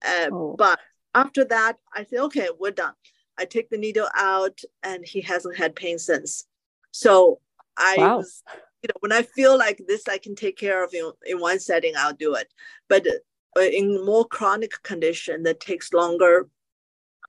uh, 0.05 0.29
oh. 0.31 0.55
but 0.57 0.79
after 1.13 1.43
that, 1.45 1.77
I 1.93 2.05
said, 2.05 2.19
okay, 2.19 2.50
we're 2.60 2.71
done. 2.71 2.93
I 3.38 3.45
take 3.45 3.69
the 3.69 3.77
needle 3.77 4.07
out, 4.15 4.60
and 4.83 5.05
he 5.05 5.21
hasn't 5.21 5.57
had 5.57 5.75
pain 5.75 6.00
since. 6.00 6.45
So 6.91 7.39
I 7.77 7.95
wow. 7.98 8.17
was, 8.17 8.43
you 8.83 8.88
know, 8.88 9.00
when 9.00 9.12
I 9.12 9.24
feel 9.24 9.57
like 9.57 9.81
this, 9.88 10.07
I 10.07 10.17
can 10.17 10.36
take 10.36 10.57
care 10.57 10.83
of 10.83 10.93
in, 10.93 11.12
in 11.25 11.39
one 11.39 11.60
setting, 11.60 11.93
I'll 11.98 12.13
do 12.13 12.36
it. 12.36 12.48
But 12.88 13.07
uh, 13.07 13.62
in 13.62 14.05
more 14.05 14.25
chronic 14.25 14.71
condition 14.83 15.43
that 15.43 15.60
takes 15.60 15.93
longer, 15.93 16.50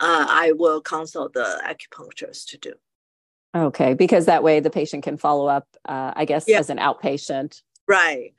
uh, 0.01 0.27
I 0.29 0.53
will 0.53 0.81
consult 0.81 1.33
the 1.35 1.63
acupuncturist 1.65 2.47
to 2.49 2.59
do. 2.59 2.73
Okay, 3.55 3.95
because 3.95 4.27
that 4.27 4.43
way 4.43 4.61
the 4.61 4.71
patient 4.71 5.05
can 5.05 5.19
follow 5.19 5.47
up, 5.47 5.67
uh, 5.87 6.13
I 6.17 6.25
guess, 6.25 6.45
yeah. 6.49 6.59
as 6.59 6.71
an 6.71 6.79
outpatient. 6.79 7.63
Right. 7.87 8.33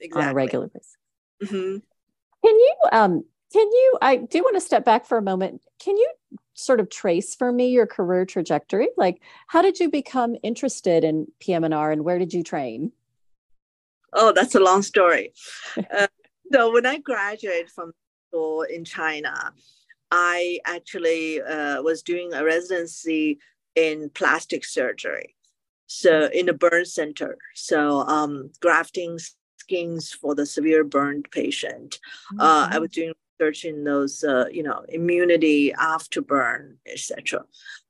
Exactly. 0.00 0.22
On 0.22 0.28
a 0.28 0.34
regular 0.34 0.68
basis. 0.68 0.96
Mm-hmm. 1.42 1.78
Can 2.44 2.54
you, 2.58 2.74
um, 2.92 3.24
can 3.52 3.66
you, 3.66 3.98
I 4.02 4.16
do 4.16 4.42
want 4.42 4.56
to 4.56 4.60
step 4.60 4.84
back 4.84 5.06
for 5.06 5.16
a 5.16 5.22
moment. 5.22 5.62
Can 5.78 5.96
you 5.96 6.10
sort 6.54 6.80
of 6.80 6.90
trace 6.90 7.34
for 7.34 7.50
me 7.52 7.70
your 7.70 7.86
career 7.86 8.26
trajectory? 8.26 8.88
Like, 8.96 9.22
how 9.46 9.62
did 9.62 9.80
you 9.80 9.90
become 9.90 10.36
interested 10.42 11.04
in 11.04 11.26
PM&R 11.40 11.92
and 11.92 12.04
where 12.04 12.18
did 12.18 12.34
you 12.34 12.42
train? 12.42 12.92
Oh, 14.12 14.32
that's 14.32 14.54
a 14.54 14.60
long 14.60 14.82
story. 14.82 15.32
uh, 15.96 16.08
so 16.52 16.72
when 16.72 16.84
I 16.84 16.98
graduated 16.98 17.70
from 17.70 17.92
school 18.28 18.62
in 18.62 18.84
China, 18.84 19.52
I 20.10 20.58
actually 20.66 21.40
uh, 21.40 21.80
was 21.82 22.02
doing 22.02 22.34
a 22.34 22.44
residency 22.44 23.38
in 23.74 24.10
plastic 24.10 24.64
surgery. 24.64 25.34
So 25.86 26.30
in 26.32 26.46
the 26.46 26.54
burn 26.54 26.84
center, 26.84 27.36
so 27.54 28.00
um, 28.00 28.50
grafting 28.60 29.18
skins 29.58 30.12
for 30.12 30.34
the 30.34 30.46
severe 30.46 30.84
burned 30.84 31.30
patient. 31.30 31.98
Mm-hmm. 32.32 32.40
Uh, 32.40 32.68
I 32.70 32.78
was 32.78 32.90
doing 32.90 33.12
research 33.38 33.64
in 33.64 33.84
those, 33.84 34.24
uh, 34.24 34.46
you 34.50 34.62
know, 34.62 34.84
immunity 34.88 35.72
after 35.74 36.20
burn, 36.22 36.78
etc. 36.90 37.44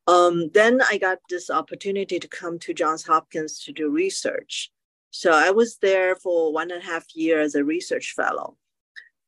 Um, 0.07 0.51
then 0.53 0.81
I 0.91 0.99
got 0.99 1.19
this 1.31 1.51
opportunity 1.51 2.19
to 2.19 2.29
come 2.29 2.59
to 2.61 2.75
Johns 2.75 3.07
Hopkins 3.07 3.61
to 3.65 3.73
do 3.73 3.89
research. 3.89 4.71
So 5.11 5.31
I 5.31 5.51
was 5.51 5.79
there 5.79 6.17
for 6.17 6.53
one 6.53 6.71
and 6.71 6.83
a 6.83 6.87
half 6.87 7.05
years 7.15 7.55
as 7.55 7.55
a 7.57 7.65
research 7.65 8.15
fellow. 8.17 8.57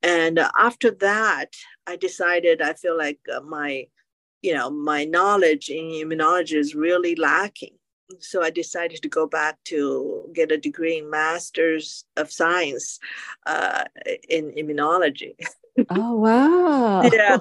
And 0.02 0.38
after 0.58 0.90
that, 0.90 1.54
I 1.86 1.96
decided 1.96 2.60
I 2.60 2.74
feel 2.74 2.96
like 2.96 3.20
uh, 3.34 3.40
my 3.40 3.86
you 4.44 4.52
know, 4.52 4.68
my 4.68 5.06
knowledge 5.06 5.70
in 5.70 5.86
immunology 5.86 6.56
is 6.58 6.74
really 6.74 7.14
lacking. 7.14 7.74
So 8.18 8.42
I 8.42 8.50
decided 8.50 9.00
to 9.00 9.08
go 9.08 9.26
back 9.26 9.56
to 9.72 10.28
get 10.34 10.52
a 10.52 10.58
degree 10.58 10.98
in 10.98 11.08
Masters 11.08 12.04
of 12.18 12.30
Science 12.30 12.98
uh, 13.46 13.84
in 14.28 14.52
immunology. 14.52 15.34
Oh, 15.90 16.14
wow. 16.14 17.02
yeah. 17.02 17.38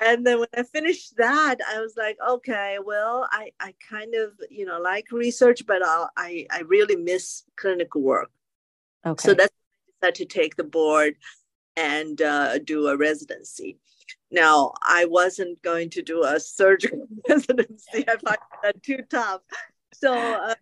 And 0.00 0.24
then 0.24 0.38
when 0.38 0.46
I 0.56 0.62
finished 0.62 1.16
that, 1.16 1.56
I 1.68 1.80
was 1.80 1.94
like, 1.96 2.16
okay, 2.24 2.78
well, 2.80 3.28
I, 3.32 3.50
I 3.58 3.74
kind 3.90 4.14
of, 4.14 4.34
you 4.50 4.66
know, 4.66 4.80
like 4.80 5.10
research, 5.10 5.66
but 5.66 5.82
I'll, 5.82 6.08
I, 6.16 6.46
I 6.48 6.60
really 6.60 6.94
miss 6.94 7.42
clinical 7.56 8.02
work. 8.02 8.30
Okay. 9.04 9.20
So 9.20 9.34
that's 9.34 9.52
why 9.52 10.08
I 10.08 10.10
decided 10.12 10.30
to 10.30 10.38
take 10.38 10.54
the 10.54 10.62
board 10.62 11.16
and 11.76 12.20
uh, 12.22 12.58
do 12.58 12.88
a 12.88 12.96
residency. 12.96 13.78
Now, 14.30 14.72
I 14.82 15.04
wasn't 15.04 15.62
going 15.62 15.90
to 15.90 16.02
do 16.02 16.24
a 16.24 16.40
surgical 16.40 17.06
residency. 17.28 18.04
I 18.08 18.16
find 18.16 18.38
that 18.62 18.82
too 18.82 19.02
tough. 19.08 19.42
So 19.92 20.12
uh, 20.12 20.54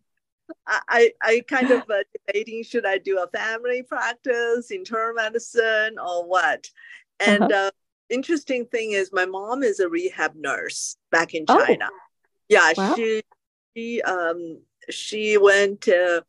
I, 0.67 1.13
I 1.23 1.43
kind 1.49 1.71
of 1.71 1.83
uh, 1.91 2.03
debating 2.27 2.63
should 2.63 2.87
I 2.87 2.99
do 2.99 3.19
a 3.23 3.29
family 3.29 3.83
practice, 3.83 4.71
internal 4.71 5.15
medicine, 5.15 5.97
or 5.99 6.27
what? 6.27 6.69
And 7.21 7.45
uh-huh. 7.45 7.67
uh, 7.67 7.71
interesting 8.11 8.67
thing 8.67 8.93
is, 8.93 9.11
my 9.13 9.27
mom 9.27 9.63
is 9.63 9.81
a 9.81 9.89
rehab 9.89 10.35
nurse 10.35 10.97
back 11.11 11.35
in 11.35 11.45
oh. 11.49 11.65
China. 11.65 11.89
Oh. 11.91 11.99
Yeah, 12.49 12.73
wow. 12.77 12.95
she 12.95 13.23
she 13.75 14.03
um 14.03 14.59
she 14.91 15.39
went 15.39 15.83
to 15.83 16.25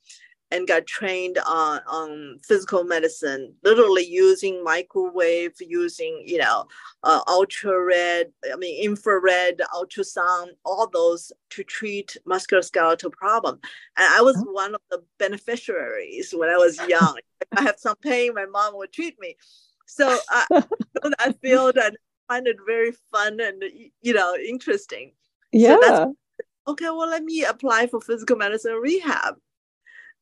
and 0.51 0.67
got 0.67 0.85
trained 0.85 1.37
on, 1.45 1.81
on 1.87 2.37
physical 2.43 2.83
medicine, 2.83 3.53
literally 3.63 4.05
using 4.05 4.63
microwave, 4.63 5.53
using, 5.59 6.23
you 6.25 6.37
know, 6.37 6.65
uh, 7.03 7.21
ultra 7.27 7.83
red, 7.83 8.31
I 8.51 8.55
mean, 8.55 8.83
infrared, 8.83 9.61
ultrasound, 9.73 10.49
all 10.63 10.87
those 10.87 11.31
to 11.51 11.63
treat 11.63 12.15
musculoskeletal 12.27 13.11
problem. 13.13 13.59
And 13.97 14.13
I 14.13 14.21
was 14.21 14.37
oh. 14.37 14.51
one 14.51 14.75
of 14.75 14.81
the 14.91 15.03
beneficiaries 15.17 16.33
when 16.35 16.49
I 16.49 16.57
was 16.57 16.77
young. 16.87 17.17
if 17.41 17.47
I 17.57 17.63
have 17.63 17.79
some 17.79 17.97
pain, 17.97 18.33
my 18.35 18.45
mom 18.45 18.75
would 18.77 18.93
treat 18.93 19.19
me. 19.19 19.35
So 19.87 20.17
I 20.29 20.45
know 20.51 21.11
that 21.19 21.41
field 21.41 21.77
and 21.77 21.97
find 22.27 22.47
it 22.47 22.57
very 22.65 22.93
fun 23.11 23.39
and, 23.39 23.63
you 24.01 24.13
know, 24.13 24.35
interesting. 24.35 25.13
Yeah. 25.51 25.77
So 25.81 26.15
okay, 26.67 26.85
well, 26.85 27.09
let 27.09 27.23
me 27.23 27.43
apply 27.43 27.87
for 27.87 27.99
physical 27.99 28.35
medicine 28.35 28.73
rehab 28.73 29.35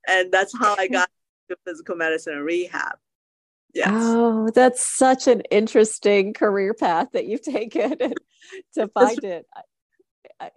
and 0.07 0.31
that's 0.31 0.57
how 0.57 0.75
I 0.77 0.88
got 0.88 1.10
to 1.50 1.57
physical 1.65 1.95
medicine 1.95 2.33
and 2.33 2.45
rehab. 2.45 2.98
Yes. 3.74 3.89
Oh, 3.91 4.50
that's 4.53 4.86
such 4.86 5.27
an 5.27 5.41
interesting 5.50 6.33
career 6.33 6.74
path 6.74 7.10
that 7.13 7.25
you've 7.25 7.41
taken 7.41 7.98
to 8.75 8.88
find 8.89 9.24
it. 9.24 9.45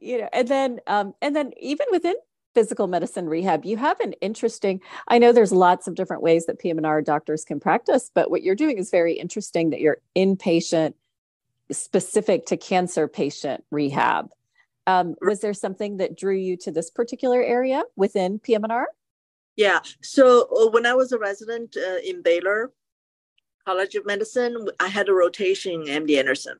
You 0.00 0.23
know, 0.23 0.29
and 0.33 0.49
then 0.49 0.81
um, 0.87 1.15
and 1.23 1.35
then 1.35 1.53
even 1.61 1.87
within 1.91 2.15
physical 2.55 2.87
medicine 2.87 3.29
rehab, 3.29 3.65
you 3.65 3.76
have 3.76 4.00
an 4.00 4.15
interesting. 4.15 4.81
I 5.07 5.19
know 5.19 5.33
there's 5.33 5.53
lots 5.53 5.87
of 5.87 5.95
different 5.95 6.23
ways 6.23 6.47
that 6.47 6.59
PM&R 6.59 7.03
doctors 7.03 7.45
can 7.45 7.61
practice, 7.61 8.11
but 8.12 8.31
what 8.31 8.43
you're 8.43 8.55
doing 8.55 8.79
is 8.79 8.91
very 8.91 9.15
interesting. 9.15 9.71
That 9.71 9.81
you're 9.81 9.99
inpatient, 10.17 10.95
specific 11.71 12.47
to 12.47 12.57
cancer 12.57 13.09
patient 13.09 13.65
rehab. 13.71 14.31
Um, 14.88 15.17
was 15.21 15.41
there 15.41 15.55
something 15.55 15.97
that 15.99 16.17
drew 16.17 16.37
you 16.37 16.57
to 16.59 16.71
this 16.71 16.91
particular 16.91 17.43
area 17.43 17.83
within 17.97 18.38
PM&R? 18.38 18.88
Yeah. 19.57 19.81
So 20.03 20.49
uh, 20.55 20.71
when 20.71 20.87
I 20.87 20.95
was 20.95 21.13
a 21.13 21.19
resident 21.19 21.77
uh, 21.77 21.97
in 22.05 22.23
Baylor 22.23 22.73
College 23.67 23.95
of 23.95 24.07
Medicine, 24.07 24.69
I 24.79 24.89
had 24.89 25.09
a 25.09 25.15
rotation 25.15 25.89
in 25.89 26.05
MD 26.05 26.19
Anderson. 26.19 26.59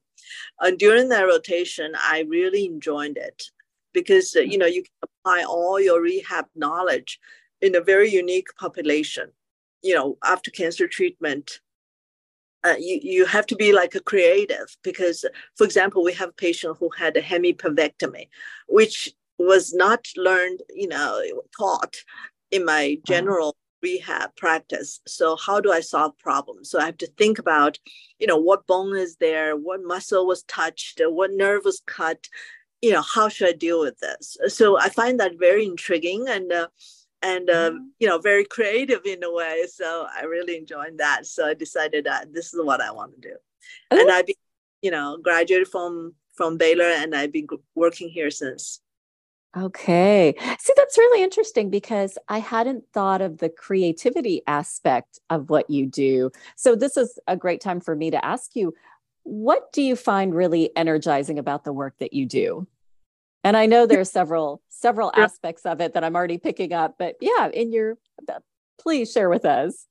And 0.61 0.79
during 0.79 1.09
that 1.11 1.23
rotation, 1.23 1.93
I 1.97 2.25
really 2.29 2.65
enjoyed 2.65 3.17
it 3.17 3.45
because 3.93 4.35
uh, 4.35 4.41
you 4.41 4.59
know 4.59 4.67
you 4.67 4.83
can 4.83 4.93
apply 5.03 5.45
all 5.45 5.79
your 5.81 6.00
rehab 6.00 6.47
knowledge 6.55 7.21
in 7.61 7.76
a 7.76 7.81
very 7.81 8.11
unique 8.11 8.49
population. 8.59 9.31
You 9.83 9.95
know, 9.95 10.19
after 10.25 10.50
cancer 10.50 10.88
treatment, 10.88 11.61
uh, 12.65 12.75
you, 12.79 12.99
you 13.03 13.26
have 13.26 13.47
to 13.47 13.57
be 13.57 13.73
like 13.73 13.95
a 13.95 14.00
creative 14.00 14.76
because, 14.83 15.25
for 15.55 15.65
example, 15.65 16.03
we 16.03 16.12
have 16.15 16.31
a 16.31 16.43
patient 16.47 16.76
who 16.81 16.91
had 16.99 17.17
a 17.17 17.23
hemipelvectomy, 17.23 18.29
which 18.69 19.12
was 19.38 19.73
not 19.75 20.07
learned, 20.17 20.62
you 20.75 20.88
know, 20.88 21.23
taught 21.57 21.95
in 22.50 22.65
my 22.65 22.99
general 23.07 23.57
rehab 23.83 24.35
practice. 24.37 25.00
So 25.07 25.37
how 25.37 25.61
do 25.61 25.71
I 25.73 25.81
solve 25.81 26.19
problems? 26.19 26.71
So 26.71 26.81
I 26.81 26.87
have 26.87 26.97
to 26.99 27.07
think 27.19 27.38
about, 27.38 27.79
you 28.19 28.26
know, 28.26 28.38
what 28.38 28.67
bone 28.67 28.97
is 28.97 29.17
there, 29.17 29.57
what 29.57 29.81
muscle 29.85 30.26
was 30.26 30.43
touched, 30.45 31.00
what 31.05 31.31
nerve 31.33 31.62
was 31.65 31.83
cut, 31.87 32.26
you 32.81 32.93
know, 32.93 33.03
how 33.03 33.29
should 33.29 33.49
I 33.49 33.53
deal 33.53 33.81
with 33.81 33.99
this? 33.99 34.37
So 34.49 34.79
I 34.79 34.88
find 34.88 35.21
that 35.21 35.38
very 35.38 35.65
intriguing 35.65 36.26
and 36.29 36.53
uh, 36.53 36.69
and 37.23 37.50
uh, 37.50 37.71
mm-hmm. 37.71 37.85
you 37.99 38.09
know 38.09 38.19
very 38.19 38.45
creative 38.45 39.00
in 39.05 39.23
a 39.23 39.33
way. 39.33 39.65
So 39.73 40.07
I 40.15 40.25
really 40.25 40.57
enjoyed 40.57 40.99
that. 40.99 41.26
So 41.26 41.47
I 41.47 41.55
decided 41.55 42.05
that 42.05 42.33
this 42.33 42.53
is 42.53 42.61
what 42.62 42.81
I 42.81 42.91
want 42.91 43.15
to 43.15 43.29
do, 43.29 43.37
and 43.91 44.11
I, 44.11 44.23
be, 44.23 44.37
you 44.83 44.91
know, 44.91 45.19
graduated 45.23 45.69
from 45.69 46.15
from 46.37 46.59
Baylor, 46.59 46.85
and 46.85 47.15
I've 47.15 47.33
been 47.33 47.49
working 47.75 48.09
here 48.09 48.31
since. 48.31 48.81
Okay. 49.56 50.34
See, 50.58 50.72
that's 50.76 50.98
really 50.98 51.22
interesting 51.22 51.70
because 51.70 52.18
I 52.28 52.40
hadn't 52.40 52.84
thought 52.92 53.22
of 53.22 53.38
the 53.38 53.48
creativity 53.48 54.42
aspect 54.46 55.18
of 55.30 55.48
what 55.48 55.70
you 55.70 55.86
do. 55.86 56.30
So, 56.56 56.76
this 56.76 56.96
is 56.96 57.18
a 57.26 57.36
great 57.36 57.62
time 57.62 57.80
for 57.80 57.96
me 57.96 58.10
to 58.10 58.22
ask 58.22 58.54
you 58.54 58.75
what 59.22 59.72
do 59.72 59.82
you 59.82 59.96
find 59.96 60.34
really 60.34 60.70
energizing 60.76 61.38
about 61.38 61.64
the 61.64 61.72
work 61.72 61.94
that 61.98 62.12
you 62.12 62.26
do? 62.26 62.66
And 63.42 63.56
I 63.56 63.66
know 63.66 63.86
there's 63.86 64.10
several 64.10 64.62
several 64.68 65.10
yeah. 65.16 65.25
aspects 65.25 65.64
of 65.66 65.80
it 65.80 65.94
that 65.94 66.04
I'm 66.04 66.16
already 66.16 66.38
picking 66.38 66.72
up, 66.72 66.96
but 66.98 67.16
yeah, 67.20 67.48
in 67.52 67.72
your 67.72 67.96
please 68.78 69.10
share 69.10 69.28
with 69.28 69.44
us. 69.44 69.86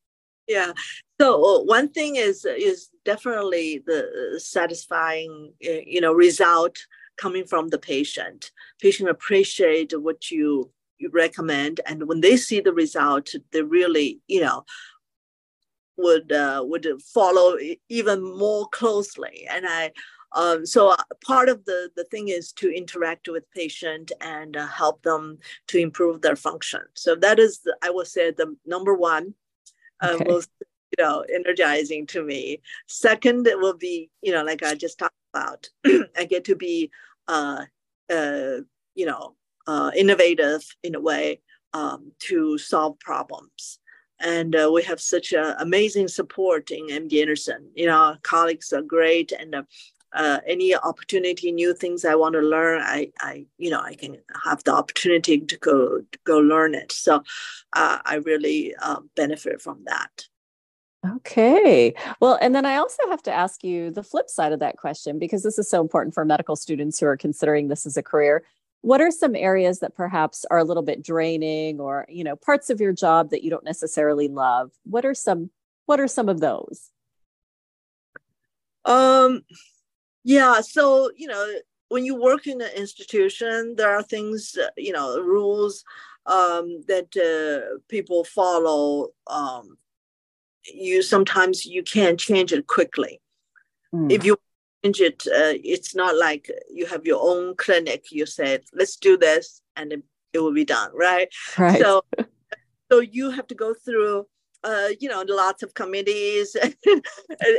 Yeah. 0.47 0.73
So 1.19 1.63
one 1.63 1.89
thing 1.89 2.17
is 2.17 2.45
is 2.45 2.89
definitely 3.03 3.83
the 3.85 4.39
satisfying 4.43 5.53
eh, 5.61 5.81
you 5.85 6.01
know 6.01 6.13
result 6.13 6.77
coming 7.17 7.45
from 7.45 7.69
the 7.69 7.77
patient. 7.77 8.51
Patient 8.81 9.09
appreciate 9.09 9.99
what 9.99 10.31
you, 10.31 10.71
you 10.97 11.09
recommend, 11.11 11.81
and 11.85 12.07
when 12.07 12.21
they 12.21 12.37
see 12.37 12.59
the 12.59 12.73
result, 12.73 13.33
they 13.51 13.61
really, 13.61 14.19
you 14.27 14.41
know, 14.41 14.65
would 15.97 16.31
uh, 16.31 16.63
would 16.65 16.87
follow 17.01 17.57
even 17.89 18.21
more 18.21 18.67
closely. 18.69 19.47
And 19.49 19.65
I, 19.67 19.91
um, 20.33 20.65
so 20.65 20.89
uh, 20.89 20.97
part 21.25 21.49
of 21.49 21.63
the 21.65 21.89
the 21.95 22.03
thing 22.05 22.29
is 22.29 22.51
to 22.53 22.69
interact 22.69 23.27
with 23.27 23.49
patient 23.51 24.11
and 24.21 24.57
uh, 24.57 24.67
help 24.67 25.01
them 25.03 25.37
to 25.67 25.77
improve 25.79 26.21
their 26.21 26.35
function. 26.35 26.81
So 26.93 27.15
that 27.15 27.39
is, 27.39 27.59
the, 27.59 27.75
I 27.81 27.89
would 27.89 28.07
say, 28.07 28.31
the 28.31 28.55
number 28.65 28.93
one 28.93 29.33
uh, 30.01 30.13
okay. 30.15 30.25
most 30.27 30.49
you 30.97 31.03
know 31.03 31.23
energizing 31.33 32.05
to 32.07 32.23
me. 32.23 32.61
Second, 32.87 33.47
it 33.47 33.59
will 33.59 33.77
be 33.77 34.09
you 34.21 34.31
know 34.31 34.43
like 34.43 34.63
I 34.63 34.75
just 34.75 34.99
talked 34.99 35.13
about. 35.35 35.69
I 36.17 36.25
get 36.25 36.45
to 36.45 36.55
be 36.55 36.91
uh, 37.27 37.65
uh, 38.09 38.57
you 38.93 39.05
know, 39.05 39.35
uh, 39.67 39.91
innovative 39.95 40.63
in 40.83 40.95
a 40.95 40.99
way 40.99 41.41
um, 41.73 42.11
to 42.19 42.57
solve 42.57 42.99
problems. 42.99 43.79
And 44.19 44.55
uh, 44.55 44.71
we 44.73 44.83
have 44.83 45.01
such 45.01 45.33
amazing 45.33 46.07
support 46.07 46.71
in 46.71 46.87
MD 46.87 47.21
Anderson. 47.21 47.69
You 47.75 47.87
know, 47.87 48.15
colleagues 48.23 48.71
are 48.71 48.81
great, 48.81 49.33
and 49.33 49.53
uh, 49.53 49.63
uh, 50.13 50.39
any 50.47 50.73
opportunity, 50.73 51.51
new 51.51 51.73
things 51.73 52.05
I 52.05 52.15
want 52.15 52.33
to 52.33 52.39
learn, 52.39 52.81
I, 52.81 53.11
I, 53.19 53.47
you 53.57 53.69
know, 53.69 53.81
I 53.81 53.95
can 53.95 54.17
have 54.45 54.63
the 54.63 54.73
opportunity 54.73 55.39
to 55.41 55.57
go 55.57 55.99
to 55.99 56.19
go 56.23 56.37
learn 56.37 56.75
it. 56.75 56.93
So, 56.93 57.23
uh, 57.73 57.99
I 58.05 58.15
really 58.15 58.73
um, 58.77 59.09
benefit 59.17 59.61
from 59.61 59.83
that. 59.87 60.27
Okay. 61.17 61.93
Well, 62.19 62.37
and 62.41 62.55
then 62.55 62.65
I 62.65 62.77
also 62.77 63.03
have 63.09 63.21
to 63.23 63.31
ask 63.31 63.63
you 63.63 63.91
the 63.91 64.03
flip 64.03 64.29
side 64.29 64.53
of 64.53 64.59
that 64.59 64.77
question 64.77 65.19
because 65.19 65.43
this 65.43 65.59
is 65.59 65.69
so 65.69 65.81
important 65.81 66.13
for 66.13 66.25
medical 66.25 66.55
students 66.55 66.99
who 66.99 67.05
are 67.05 67.17
considering 67.17 67.67
this 67.67 67.85
as 67.85 67.97
a 67.97 68.03
career. 68.03 68.43
What 68.81 69.01
are 69.01 69.11
some 69.11 69.35
areas 69.35 69.79
that 69.79 69.95
perhaps 69.95 70.45
are 70.49 70.59
a 70.59 70.63
little 70.63 70.83
bit 70.83 71.03
draining 71.03 71.79
or, 71.79 72.05
you 72.07 72.23
know, 72.23 72.35
parts 72.35 72.69
of 72.69 72.79
your 72.79 72.93
job 72.93 73.31
that 73.31 73.43
you 73.43 73.49
don't 73.49 73.63
necessarily 73.63 74.27
love? 74.27 74.71
What 74.83 75.05
are 75.05 75.13
some 75.13 75.49
what 75.85 75.99
are 75.99 76.07
some 76.07 76.29
of 76.29 76.39
those? 76.39 76.91
Um 78.85 79.43
yeah, 80.23 80.61
so, 80.61 81.11
you 81.15 81.27
know, 81.27 81.59
when 81.89 82.03
you 82.03 82.19
work 82.19 82.47
in 82.47 82.59
an 82.59 82.71
institution, 82.75 83.75
there 83.77 83.95
are 83.95 84.01
things, 84.01 84.57
uh, 84.59 84.69
you 84.75 84.91
know, 84.91 85.21
rules 85.21 85.83
um, 86.25 86.83
that 86.87 87.15
uh, 87.15 87.77
people 87.89 88.23
follow 88.23 89.09
um, 89.27 89.77
you 90.73 91.01
sometimes 91.01 91.65
you 91.65 91.83
can't 91.83 92.19
change 92.19 92.53
it 92.53 92.67
quickly. 92.67 93.21
Mm. 93.93 94.11
If 94.11 94.25
you 94.25 94.37
change 94.83 95.01
it, 95.01 95.23
uh, 95.27 95.57
it's 95.63 95.95
not 95.95 96.15
like 96.15 96.49
you 96.69 96.85
have 96.85 97.05
your 97.05 97.19
own 97.21 97.55
clinic. 97.55 98.05
You 98.11 98.25
said, 98.25 98.63
"Let's 98.73 98.95
do 98.95 99.17
this," 99.17 99.61
and 99.75 99.93
it, 99.93 100.03
it 100.33 100.39
will 100.39 100.53
be 100.53 100.65
done, 100.65 100.91
right? 100.93 101.29
Right. 101.57 101.79
So, 101.79 102.03
so 102.91 102.99
you 102.99 103.31
have 103.31 103.47
to 103.47 103.55
go 103.55 103.73
through. 103.73 104.27
Uh, 104.63 104.89
you 104.99 105.07
know, 105.07 105.23
lots 105.27 105.61
of 105.61 105.75
committees, 105.75 106.55
and 106.85 107.03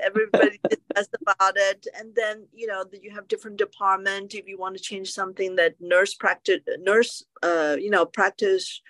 everybody 0.02 0.58
discuss 0.68 1.08
about 1.22 1.54
it, 1.54 1.86
and 1.96 2.12
then 2.16 2.44
you 2.52 2.66
know 2.66 2.84
you 3.00 3.12
have 3.14 3.28
different 3.28 3.58
department. 3.58 4.34
If 4.34 4.48
you 4.48 4.58
want 4.58 4.76
to 4.76 4.82
change 4.82 5.12
something 5.12 5.54
that 5.54 5.76
nurse 5.78 6.14
practice, 6.14 6.62
nurse, 6.80 7.24
uh, 7.44 7.76
you 7.78 7.90
know, 7.90 8.06
practice 8.06 8.82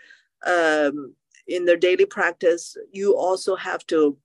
um, 0.47 1.15
in 1.47 1.65
their 1.65 1.77
daily 1.77 2.07
practice, 2.07 2.77
you 2.93 3.17
also 3.17 3.57
have 3.57 3.87
to 3.87 4.17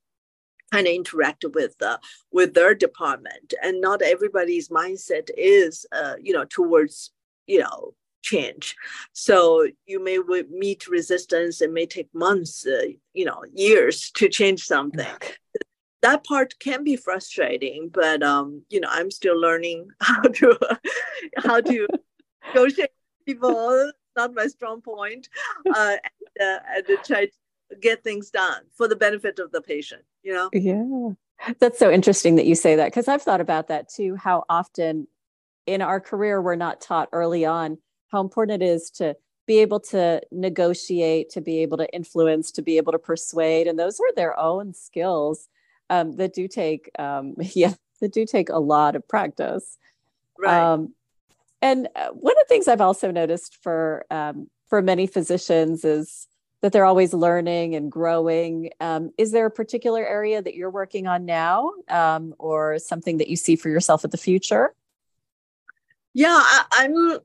kind 0.72 0.86
of 0.86 0.94
interact 0.94 1.44
with 1.54 1.74
uh, 1.82 1.98
with 2.32 2.54
their 2.54 2.74
department, 2.74 3.54
and 3.62 3.80
not 3.80 4.02
everybody's 4.02 4.68
mindset 4.68 5.28
is 5.36 5.86
uh, 5.92 6.14
you 6.20 6.32
know 6.32 6.44
towards 6.44 7.12
you 7.46 7.60
know 7.60 7.94
change. 8.22 8.76
So 9.12 9.68
you 9.86 10.02
may 10.02 10.18
meet 10.50 10.88
resistance. 10.88 11.60
It 11.60 11.72
may 11.72 11.86
take 11.86 12.08
months, 12.14 12.66
uh, 12.66 12.86
you 13.12 13.24
know, 13.24 13.42
years 13.52 14.10
to 14.12 14.28
change 14.28 14.62
something. 14.62 15.06
That 16.02 16.24
part 16.24 16.54
can 16.58 16.82
be 16.84 16.96
frustrating, 16.96 17.90
but 17.92 18.22
um, 18.22 18.62
you 18.70 18.80
know, 18.80 18.88
I'm 18.90 19.10
still 19.10 19.38
learning 19.38 19.88
how 20.00 20.22
to 20.22 20.58
how 21.36 21.60
to 21.60 21.86
negotiate 22.46 22.90
people 23.26 23.92
not 24.16 24.34
my 24.34 24.46
strong 24.46 24.80
point, 24.80 25.28
uh, 25.74 25.96
and, 26.02 26.48
uh, 26.48 26.58
and 26.76 26.86
to 26.86 26.96
try 27.04 27.26
to 27.26 27.76
get 27.80 28.04
things 28.04 28.30
done 28.30 28.62
for 28.74 28.88
the 28.88 28.96
benefit 28.96 29.38
of 29.38 29.50
the 29.52 29.60
patient. 29.60 30.02
You 30.22 30.34
know. 30.34 30.50
Yeah, 30.52 31.54
that's 31.58 31.78
so 31.78 31.90
interesting 31.90 32.36
that 32.36 32.46
you 32.46 32.54
say 32.54 32.76
that 32.76 32.86
because 32.86 33.08
I've 33.08 33.22
thought 33.22 33.40
about 33.40 33.68
that 33.68 33.88
too. 33.88 34.16
How 34.16 34.44
often 34.48 35.06
in 35.66 35.82
our 35.82 36.00
career 36.00 36.40
we're 36.42 36.56
not 36.56 36.80
taught 36.80 37.08
early 37.12 37.44
on 37.44 37.78
how 38.10 38.20
important 38.20 38.62
it 38.62 38.66
is 38.66 38.90
to 38.90 39.16
be 39.46 39.58
able 39.58 39.80
to 39.80 40.20
negotiate, 40.30 41.30
to 41.30 41.40
be 41.40 41.60
able 41.60 41.76
to 41.78 41.92
influence, 41.94 42.52
to 42.52 42.62
be 42.62 42.76
able 42.76 42.92
to 42.92 42.98
persuade, 42.98 43.66
and 43.66 43.78
those 43.78 43.98
are 43.98 44.14
their 44.14 44.38
own 44.38 44.72
skills 44.72 45.48
um, 45.90 46.12
that 46.16 46.32
do 46.32 46.46
take, 46.46 46.90
um, 46.98 47.34
yeah, 47.54 47.74
that 48.00 48.12
do 48.12 48.24
take 48.24 48.50
a 48.50 48.58
lot 48.58 48.94
of 48.94 49.06
practice. 49.08 49.78
Right. 50.38 50.72
Um, 50.72 50.94
and 51.62 51.88
uh, 51.94 52.08
one 52.08 52.32
of 52.32 52.46
the 52.46 52.48
things 52.48 52.68
I've 52.68 52.80
also 52.80 53.10
noticed 53.10 53.58
for 53.62 54.04
um, 54.10 54.48
for 54.68 54.82
many 54.82 55.06
physicians 55.06 55.84
is 55.84 56.26
that 56.60 56.72
they're 56.72 56.84
always 56.84 57.14
learning 57.14 57.74
and 57.74 57.90
growing. 57.90 58.70
Um, 58.80 59.12
is 59.16 59.32
there 59.32 59.46
a 59.46 59.50
particular 59.50 60.04
area 60.06 60.42
that 60.42 60.54
you're 60.54 60.70
working 60.70 61.06
on 61.06 61.24
now, 61.24 61.72
um, 61.88 62.34
or 62.38 62.78
something 62.78 63.18
that 63.18 63.28
you 63.28 63.36
see 63.36 63.56
for 63.56 63.68
yourself 63.68 64.04
at 64.04 64.10
the 64.10 64.18
future? 64.18 64.74
Yeah, 66.12 66.38
I, 66.38 66.64
I'm. 66.72 67.18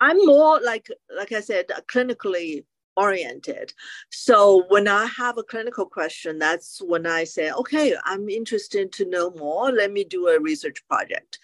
I'm 0.00 0.26
more 0.26 0.60
like 0.60 0.90
like 1.16 1.32
I 1.32 1.40
said, 1.40 1.66
clinically 1.90 2.64
oriented. 2.96 3.72
So 4.10 4.64
when 4.68 4.88
I 4.88 5.06
have 5.06 5.38
a 5.38 5.42
clinical 5.42 5.86
question, 5.86 6.38
that's 6.38 6.80
when 6.82 7.06
I 7.06 7.24
say, 7.24 7.52
okay, 7.52 7.94
I'm 8.04 8.28
interested 8.28 8.92
to 8.92 9.04
know 9.04 9.30
more. 9.32 9.72
Let 9.72 9.92
me 9.92 10.04
do 10.04 10.28
a 10.28 10.40
research 10.40 10.86
project. 10.88 11.38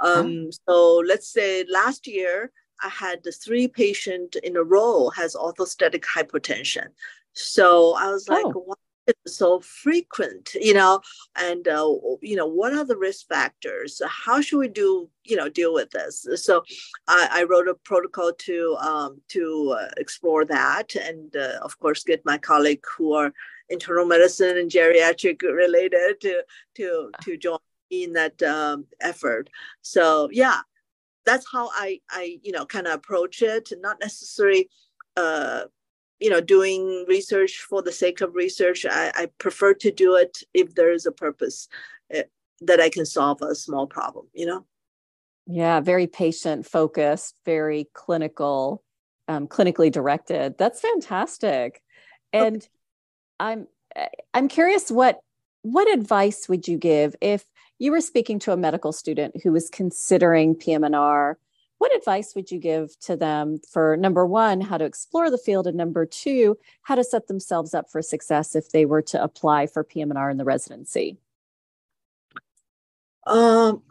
Um, 0.00 0.50
So 0.68 1.02
let's 1.06 1.28
say 1.28 1.64
last 1.68 2.06
year 2.06 2.50
I 2.82 2.88
had 2.88 3.22
the 3.22 3.32
three 3.32 3.68
patient 3.68 4.36
in 4.36 4.56
a 4.56 4.62
row 4.62 5.08
has 5.10 5.34
orthostatic 5.34 6.04
hypotension. 6.04 6.88
So 7.32 7.94
I 7.94 8.10
was 8.10 8.28
like, 8.28 8.44
oh. 8.46 8.64
why 8.66 8.74
is 8.74 8.78
it 8.78 8.85
so 9.26 9.60
frequent? 9.60 10.54
You 10.54 10.74
know, 10.74 11.00
and 11.36 11.66
uh, 11.68 11.88
you 12.20 12.36
know, 12.36 12.46
what 12.46 12.72
are 12.72 12.84
the 12.84 12.96
risk 12.96 13.28
factors? 13.28 14.00
How 14.06 14.40
should 14.40 14.58
we 14.58 14.68
do, 14.68 15.08
you 15.24 15.36
know, 15.36 15.48
deal 15.48 15.72
with 15.72 15.90
this? 15.90 16.26
So 16.36 16.62
I, 17.08 17.28
I 17.32 17.42
wrote 17.44 17.68
a 17.68 17.74
protocol 17.74 18.32
to 18.32 18.76
um, 18.80 19.20
to 19.28 19.76
uh, 19.78 19.88
explore 19.96 20.44
that, 20.46 20.94
and 20.96 21.34
uh, 21.36 21.58
of 21.62 21.78
course, 21.78 22.04
get 22.04 22.24
my 22.24 22.38
colleague 22.38 22.84
who 22.96 23.14
are 23.14 23.32
internal 23.68 24.06
medicine 24.06 24.56
and 24.58 24.70
geriatric 24.70 25.42
related 25.42 26.20
to 26.20 26.42
to 26.76 27.10
to 27.22 27.36
join 27.36 27.58
in 27.90 28.12
that 28.14 28.42
um, 28.42 28.86
effort. 29.00 29.48
So 29.82 30.28
yeah, 30.32 30.60
that's 31.24 31.46
how 31.50 31.70
I 31.72 32.00
I 32.10 32.38
you 32.42 32.52
know 32.52 32.66
kind 32.66 32.86
of 32.86 32.94
approach 32.94 33.42
it. 33.42 33.72
Not 33.80 33.98
necessarily 34.00 34.68
uh, 35.16 35.64
you 36.20 36.30
know 36.30 36.40
doing 36.40 37.04
research 37.08 37.64
for 37.68 37.82
the 37.82 37.92
sake 37.92 38.20
of 38.20 38.34
research. 38.34 38.86
I, 38.88 39.12
I 39.14 39.28
prefer 39.38 39.74
to 39.74 39.90
do 39.90 40.14
it 40.14 40.38
if 40.54 40.74
there 40.74 40.92
is 40.92 41.06
a 41.06 41.12
purpose 41.12 41.68
uh, 42.14 42.22
that 42.60 42.80
I 42.80 42.88
can 42.88 43.06
solve 43.06 43.42
a 43.42 43.54
small 43.54 43.86
problem. 43.86 44.28
You 44.32 44.46
know. 44.46 44.66
Yeah, 45.46 45.80
very 45.80 46.06
patient 46.08 46.66
focused, 46.66 47.38
very 47.44 47.88
clinical, 47.92 48.82
um, 49.28 49.46
clinically 49.46 49.92
directed. 49.92 50.58
That's 50.58 50.80
fantastic. 50.80 51.82
And 52.32 52.56
okay. 52.56 52.68
I'm 53.38 53.66
I'm 54.34 54.48
curious 54.48 54.90
what 54.90 55.20
what 55.62 55.92
advice 55.92 56.48
would 56.48 56.68
you 56.68 56.78
give 56.78 57.16
if 57.20 57.44
you 57.78 57.90
were 57.90 58.00
speaking 58.00 58.38
to 58.40 58.52
a 58.52 58.56
medical 58.56 58.92
student 58.92 59.34
who 59.42 59.52
was 59.52 59.68
considering 59.68 60.54
PM&R? 60.54 61.38
What 61.78 61.94
advice 61.94 62.34
would 62.34 62.50
you 62.50 62.58
give 62.58 62.98
to 63.00 63.16
them 63.16 63.60
for 63.70 63.96
number 63.96 64.24
one, 64.26 64.60
how 64.60 64.78
to 64.78 64.84
explore 64.84 65.30
the 65.30 65.38
field, 65.38 65.66
and 65.66 65.76
number 65.76 66.06
two, 66.06 66.56
how 66.82 66.94
to 66.94 67.04
set 67.04 67.26
themselves 67.26 67.74
up 67.74 67.90
for 67.90 68.00
success 68.00 68.54
if 68.54 68.70
they 68.70 68.86
were 68.86 69.02
to 69.02 69.22
apply 69.22 69.66
for 69.66 69.84
PM&R 69.84 70.30
in 70.30 70.38
the 70.38 70.44
residency? 70.44 71.18
Um, 73.26 73.82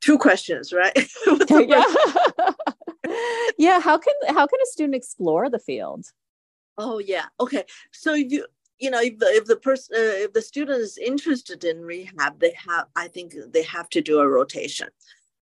two 0.00 0.18
questions, 0.18 0.72
right? 0.72 0.96
yeah. 1.50 1.84
yeah. 3.58 3.80
How 3.80 3.98
can 3.98 4.14
how 4.28 4.46
can 4.46 4.60
a 4.62 4.66
student 4.66 4.94
explore 4.94 5.48
the 5.48 5.58
field? 5.58 6.06
Oh 6.78 6.98
yeah. 6.98 7.26
Okay. 7.38 7.64
So 7.92 8.14
you 8.14 8.46
you 8.78 8.90
know 8.90 9.00
if 9.00 9.18
the 9.18 9.26
if 9.26 9.44
the 9.46 9.56
person 9.56 9.96
uh, 9.96 10.24
if 10.24 10.32
the 10.32 10.42
student 10.42 10.80
is 10.80 10.98
interested 10.98 11.64
in 11.64 11.80
rehab 11.80 12.38
they 12.38 12.54
have 12.66 12.86
i 12.94 13.08
think 13.08 13.34
they 13.48 13.62
have 13.62 13.88
to 13.88 14.00
do 14.00 14.18
a 14.18 14.28
rotation 14.28 14.88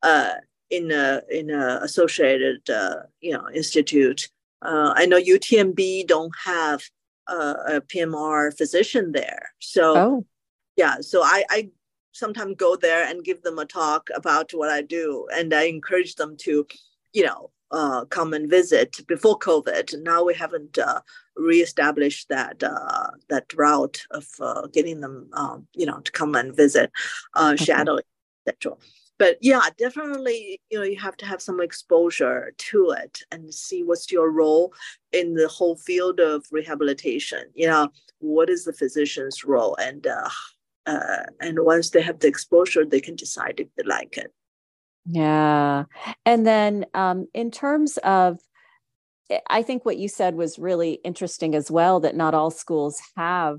uh, 0.02 0.32
in 0.70 0.90
a 0.90 1.22
in 1.30 1.50
a 1.50 1.80
associated 1.82 2.68
uh, 2.70 2.96
you 3.20 3.32
know 3.32 3.46
institute 3.54 4.28
uh, 4.62 4.92
i 4.96 5.06
know 5.06 5.20
utmb 5.20 6.06
don't 6.06 6.34
have 6.44 6.82
a 7.28 7.80
pmr 7.82 8.56
physician 8.56 9.12
there 9.12 9.52
so 9.60 9.96
oh. 9.96 10.26
yeah 10.76 10.96
so 11.00 11.22
i 11.22 11.44
i 11.50 11.68
sometimes 12.12 12.56
go 12.56 12.74
there 12.74 13.04
and 13.04 13.24
give 13.24 13.40
them 13.42 13.58
a 13.58 13.64
talk 13.64 14.08
about 14.14 14.50
what 14.52 14.68
i 14.68 14.82
do 14.82 15.26
and 15.32 15.54
i 15.54 15.62
encourage 15.64 16.16
them 16.16 16.36
to 16.36 16.66
you 17.12 17.24
know 17.24 17.50
uh, 17.70 18.04
come 18.06 18.34
and 18.34 18.50
visit 18.50 18.96
before 19.06 19.38
COVID. 19.38 20.02
Now 20.02 20.24
we 20.24 20.34
haven't 20.34 20.78
uh, 20.78 21.00
reestablished 21.36 22.28
that 22.28 22.62
uh, 22.62 23.10
that 23.28 23.52
route 23.54 24.02
of 24.10 24.26
uh, 24.40 24.66
getting 24.68 25.00
them, 25.00 25.28
um, 25.32 25.66
you 25.74 25.86
know, 25.86 26.00
to 26.00 26.12
come 26.12 26.34
and 26.34 26.54
visit, 26.54 26.90
uh, 27.34 27.52
okay. 27.54 27.64
shadowing, 27.64 28.04
etc. 28.46 28.76
But 29.20 29.36
yeah, 29.42 29.60
definitely, 29.76 30.58
you 30.70 30.78
know, 30.78 30.84
you 30.84 30.98
have 30.98 31.16
to 31.18 31.26
have 31.26 31.42
some 31.42 31.60
exposure 31.60 32.54
to 32.56 32.94
it 33.02 33.20
and 33.30 33.52
see 33.52 33.82
what's 33.84 34.10
your 34.10 34.30
role 34.32 34.72
in 35.12 35.34
the 35.34 35.46
whole 35.46 35.76
field 35.76 36.20
of 36.20 36.46
rehabilitation. 36.50 37.44
You 37.54 37.66
know, 37.66 37.90
what 38.20 38.48
is 38.48 38.64
the 38.64 38.72
physician's 38.72 39.44
role, 39.44 39.76
and 39.76 40.06
uh, 40.06 40.30
and 41.38 41.58
once 41.60 41.90
they 41.90 42.00
have 42.00 42.20
the 42.20 42.28
exposure, 42.28 42.86
they 42.86 43.02
can 43.02 43.14
decide 43.14 43.60
if 43.60 43.68
they 43.76 43.84
like 43.84 44.16
it. 44.16 44.32
Yeah. 45.04 45.84
And 46.24 46.46
then 46.46 46.86
um, 46.94 47.26
in 47.34 47.50
terms 47.50 47.98
of, 47.98 48.38
I 49.50 49.62
think 49.62 49.84
what 49.84 49.98
you 49.98 50.08
said 50.08 50.34
was 50.34 50.58
really 50.58 50.92
interesting 51.04 51.54
as 51.54 51.70
well 51.70 52.00
that 52.00 52.16
not 52.16 52.34
all 52.34 52.50
schools 52.50 53.02
have 53.16 53.58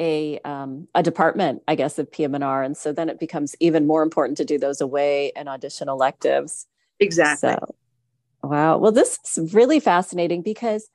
a 0.00 0.40
um, 0.40 0.88
a 0.94 1.02
department, 1.02 1.62
I 1.68 1.76
guess, 1.76 1.98
of 1.98 2.10
PM&R, 2.10 2.62
and 2.62 2.76
so 2.76 2.92
then 2.92 3.08
it 3.08 3.20
becomes 3.20 3.54
even 3.60 3.86
more 3.86 4.02
important 4.02 4.38
to 4.38 4.44
do 4.44 4.58
those 4.58 4.80
away 4.80 5.30
and 5.36 5.48
audition 5.48 5.88
electives. 5.88 6.66
Exactly. 6.98 7.50
So, 7.50 7.74
wow. 8.42 8.78
Well, 8.78 8.92
this 8.92 9.18
is 9.24 9.54
really 9.54 9.78
fascinating 9.78 10.42
because 10.42 10.88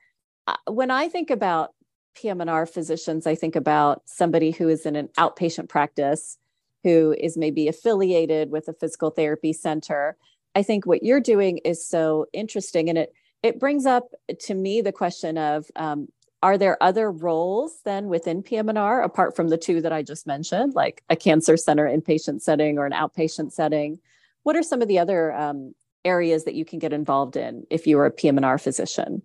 uh, 0.46 0.56
when 0.66 0.90
I 0.90 1.08
think 1.08 1.30
about 1.30 1.72
PM&R 2.16 2.66
physicians, 2.66 3.26
I 3.26 3.34
think 3.34 3.56
about 3.56 4.02
somebody 4.06 4.50
who 4.50 4.68
is 4.68 4.84
in 4.84 4.96
an 4.96 5.08
outpatient 5.18 5.68
practice 5.68 6.38
who 6.82 7.16
is 7.18 7.36
maybe 7.36 7.66
affiliated 7.66 8.50
with 8.50 8.68
a 8.68 8.72
physical 8.72 9.10
therapy 9.10 9.52
center. 9.52 10.16
I 10.54 10.62
think 10.62 10.86
what 10.86 11.02
you're 11.02 11.20
doing 11.20 11.58
is 11.58 11.86
so 11.86 12.26
interesting, 12.32 12.88
and 12.88 12.98
it 12.98 13.12
it 13.42 13.60
brings 13.60 13.86
up 13.86 14.10
to 14.40 14.54
me 14.54 14.80
the 14.80 14.92
question 14.92 15.38
of 15.38 15.66
um, 15.76 16.08
are 16.46 16.56
there 16.56 16.80
other 16.80 17.10
roles 17.10 17.80
then 17.84 18.06
within 18.06 18.40
PM&R 18.40 19.02
apart 19.02 19.34
from 19.34 19.48
the 19.48 19.58
two 19.58 19.80
that 19.80 19.92
I 19.92 20.04
just 20.04 20.28
mentioned, 20.28 20.76
like 20.76 21.02
a 21.10 21.16
cancer 21.16 21.56
center 21.56 21.88
inpatient 21.88 22.40
setting 22.40 22.78
or 22.78 22.86
an 22.86 22.92
outpatient 22.92 23.50
setting? 23.50 23.98
What 24.44 24.54
are 24.54 24.62
some 24.62 24.80
of 24.80 24.86
the 24.86 25.00
other 25.00 25.32
um, 25.32 25.74
areas 26.04 26.44
that 26.44 26.54
you 26.54 26.64
can 26.64 26.78
get 26.78 26.92
involved 26.92 27.34
in 27.36 27.66
if 27.68 27.84
you 27.88 27.98
are 27.98 28.06
a 28.06 28.12
PM&R 28.12 28.58
physician? 28.58 29.22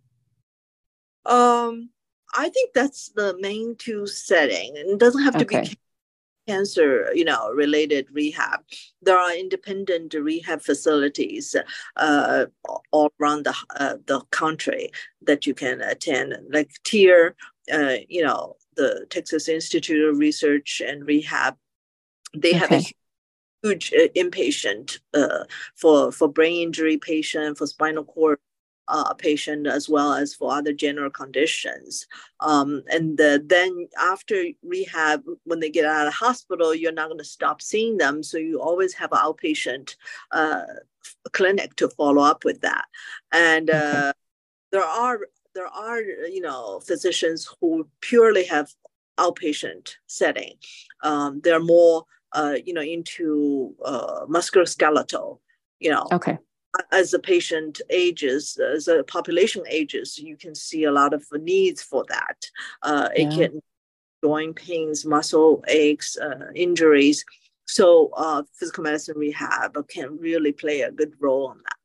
Um, 1.28 1.92
I 2.36 2.50
think 2.50 2.74
that's 2.74 3.10
the 3.10 3.38
main 3.40 3.76
two 3.76 4.08
setting. 4.08 4.76
And 4.76 4.90
it 4.90 4.98
doesn't 4.98 5.22
have 5.22 5.38
to 5.38 5.46
okay. 5.46 5.62
be 5.62 5.78
cancer 6.52 6.90
you 7.14 7.26
know 7.26 7.50
related 7.64 8.08
rehab 8.12 8.60
there 9.02 9.18
are 9.18 9.34
independent 9.46 10.14
rehab 10.14 10.62
facilities 10.62 11.56
uh, 11.98 12.46
all 12.92 13.12
around 13.20 13.46
the, 13.46 13.56
uh, 13.80 13.96
the 14.06 14.20
country 14.32 14.92
that 15.22 15.46
you 15.48 15.54
can 15.54 15.82
attend 15.82 16.34
like 16.52 16.72
TIRR, 16.84 17.34
uh, 17.74 17.96
you 18.10 18.24
know 18.24 18.56
the 18.76 19.06
texas 19.10 19.48
institute 19.48 20.04
of 20.08 20.18
research 20.18 20.82
and 20.86 21.06
rehab 21.06 21.56
they 22.34 22.52
okay. 22.52 22.58
have 22.58 22.72
a 22.72 22.84
huge 23.64 23.94
uh, 23.94 24.08
inpatient 24.16 25.00
uh, 25.14 25.44
for 25.76 26.12
for 26.12 26.28
brain 26.28 26.62
injury 26.68 26.98
patient 26.98 27.58
for 27.58 27.68
spinal 27.68 28.04
cord 28.04 28.40
uh, 28.92 29.14
patient 29.14 29.68
as 29.68 29.88
well 29.88 30.14
as 30.14 30.36
for 30.36 30.52
other 30.52 30.74
general 30.74 31.10
conditions. 31.10 32.06
Um, 32.42 32.84
and 32.92 33.18
the, 33.18 33.42
then 33.44 33.88
after 33.98 34.44
rehab, 34.64 35.24
when 35.46 35.62
they 35.62 35.70
get 35.70 35.86
out 35.86 36.08
of 36.08 36.14
hospital, 36.14 36.76
you're 36.76 36.92
not 36.92 37.08
going 37.08 37.18
to 37.18 37.24
stop 37.24 37.62
seeing 37.62 37.98
them. 37.98 38.22
So 38.22 38.38
you 38.38 38.62
always 38.62 38.94
have 38.96 39.14
an 39.14 39.20
outpatient 39.20 39.96
uh, 40.32 40.64
clinic 41.32 41.78
to 41.78 41.88
follow 41.90 42.22
up 42.22 42.44
with 42.44 42.60
that. 42.62 42.86
And 43.32 43.70
uh, 43.70 44.10
okay. 44.10 44.12
there 44.74 44.84
are 44.84 45.20
there 45.56 45.68
are 45.68 46.02
you 46.02 46.42
know 46.42 46.80
physicians 46.80 47.50
who 47.60 47.88
purely 48.02 48.46
have 48.46 48.70
outpatient 49.18 49.96
setting. 50.08 50.56
Um, 51.02 51.40
they're 51.44 51.64
more 51.64 52.06
uh, 52.34 52.56
you 52.66 52.74
know 52.74 52.82
into 52.82 53.74
uh, 53.86 54.26
musculoskeletal. 54.28 55.40
You 55.80 55.92
know, 55.92 56.08
okay 56.12 56.38
as 56.92 57.12
the 57.12 57.20
patient 57.20 57.82
ages, 57.90 58.58
as 58.58 58.86
the 58.86 59.04
population 59.04 59.64
ages, 59.70 60.18
you 60.18 60.38
can 60.38 60.56
see 60.56 60.86
a 60.86 60.92
lot 60.92 61.14
of 61.14 61.26
needs 61.34 61.82
for 61.82 62.06
that. 62.10 62.46
Uh, 62.82 63.10
yeah. 63.16 63.24
It 63.24 63.32
can 63.36 63.62
joint 64.24 64.56
pains, 64.56 65.06
muscle 65.06 65.64
aches, 65.68 66.18
uh, 66.18 66.52
injuries. 66.56 67.26
So 67.66 68.12
uh, 68.16 68.44
physical 68.54 68.84
medicine 68.84 69.18
rehab 69.18 69.88
can 69.88 70.18
really 70.18 70.52
play 70.52 70.82
a 70.82 70.92
good 70.92 71.14
role 71.20 71.48
on 71.48 71.58
that. 71.58 71.76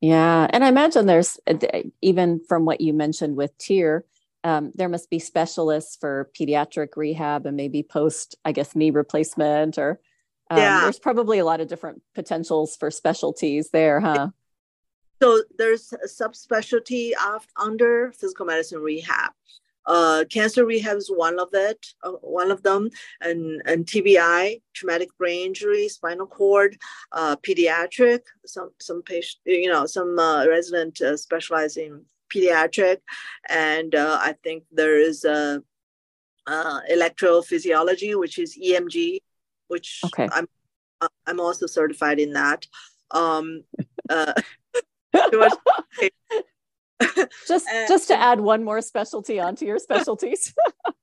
Yeah, 0.00 0.46
and 0.50 0.62
I 0.62 0.68
imagine 0.68 1.06
there's 1.06 1.38
uh, 1.46 1.56
even 2.02 2.40
from 2.46 2.66
what 2.66 2.80
you 2.82 2.92
mentioned 2.92 3.36
with 3.36 3.56
TIRR, 3.58 4.02
um, 4.44 4.72
there 4.74 4.90
must 4.90 5.08
be 5.08 5.18
specialists 5.18 5.96
for 5.98 6.30
pediatric 6.38 6.88
rehab 6.96 7.46
and 7.46 7.56
maybe 7.56 7.82
post, 7.82 8.36
I 8.44 8.52
guess, 8.52 8.76
knee 8.76 8.90
replacement 8.90 9.78
or 9.78 10.00
um, 10.54 10.60
yeah. 10.60 10.80
There's 10.82 10.98
probably 10.98 11.38
a 11.38 11.44
lot 11.44 11.60
of 11.60 11.68
different 11.68 12.02
potentials 12.14 12.76
for 12.76 12.90
specialties 12.90 13.70
there, 13.70 14.00
huh? 14.00 14.28
So 15.22 15.42
there's 15.56 15.92
a 15.92 16.08
subspecialty 16.08 17.12
of, 17.26 17.46
under 17.56 18.12
physical 18.12 18.46
medicine 18.46 18.80
rehab. 18.80 19.32
Uh, 19.86 20.24
cancer 20.30 20.64
rehab 20.64 20.96
is 20.96 21.10
one 21.14 21.38
of 21.38 21.48
it, 21.52 21.86
uh, 22.02 22.12
one 22.22 22.50
of 22.50 22.62
them, 22.62 22.88
and, 23.20 23.62
and 23.66 23.84
TBI, 23.84 24.62
traumatic 24.72 25.16
brain 25.18 25.48
injury, 25.48 25.88
spinal 25.88 26.26
cord, 26.26 26.78
uh, 27.12 27.36
pediatric. 27.36 28.20
Some 28.46 28.70
some 28.80 29.02
patient, 29.02 29.42
you 29.44 29.68
know, 29.68 29.84
some 29.84 30.18
uh, 30.18 30.46
resident 30.46 31.00
uh, 31.02 31.18
specialize 31.18 31.76
in 31.76 32.02
pediatric, 32.34 32.98
and 33.50 33.94
uh, 33.94 34.18
I 34.22 34.36
think 34.42 34.64
there 34.72 34.98
is 34.98 35.24
a 35.24 35.62
uh, 36.46 36.80
electrophysiology, 36.90 38.18
which 38.18 38.38
is 38.38 38.58
EMG, 38.58 39.18
which 39.68 40.00
okay. 40.06 40.28
I'm 40.32 40.48
uh, 41.00 41.08
I'm 41.26 41.40
also 41.40 41.66
certified 41.66 42.18
in 42.18 42.32
that. 42.32 42.66
Um, 43.10 43.64
uh, 44.10 44.34
just 47.46 47.66
and, 47.68 47.88
just 47.88 48.08
to 48.08 48.18
add 48.18 48.40
one 48.40 48.64
more 48.64 48.80
specialty 48.80 49.38
onto 49.40 49.66
your 49.66 49.78
specialties. 49.78 50.54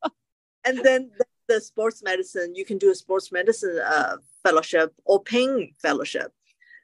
and 0.65 0.79
then 0.83 1.11
the, 1.17 1.25
the, 1.47 1.61
sports 1.61 2.01
medicine, 2.03 2.53
you 2.55 2.65
can 2.65 2.77
do 2.77 2.91
a 2.91 2.95
sports 2.95 3.31
medicine 3.31 3.79
uh, 3.85 4.17
fellowship 4.43 4.93
or 5.05 5.21
pain 5.23 5.73
fellowship 5.81 6.31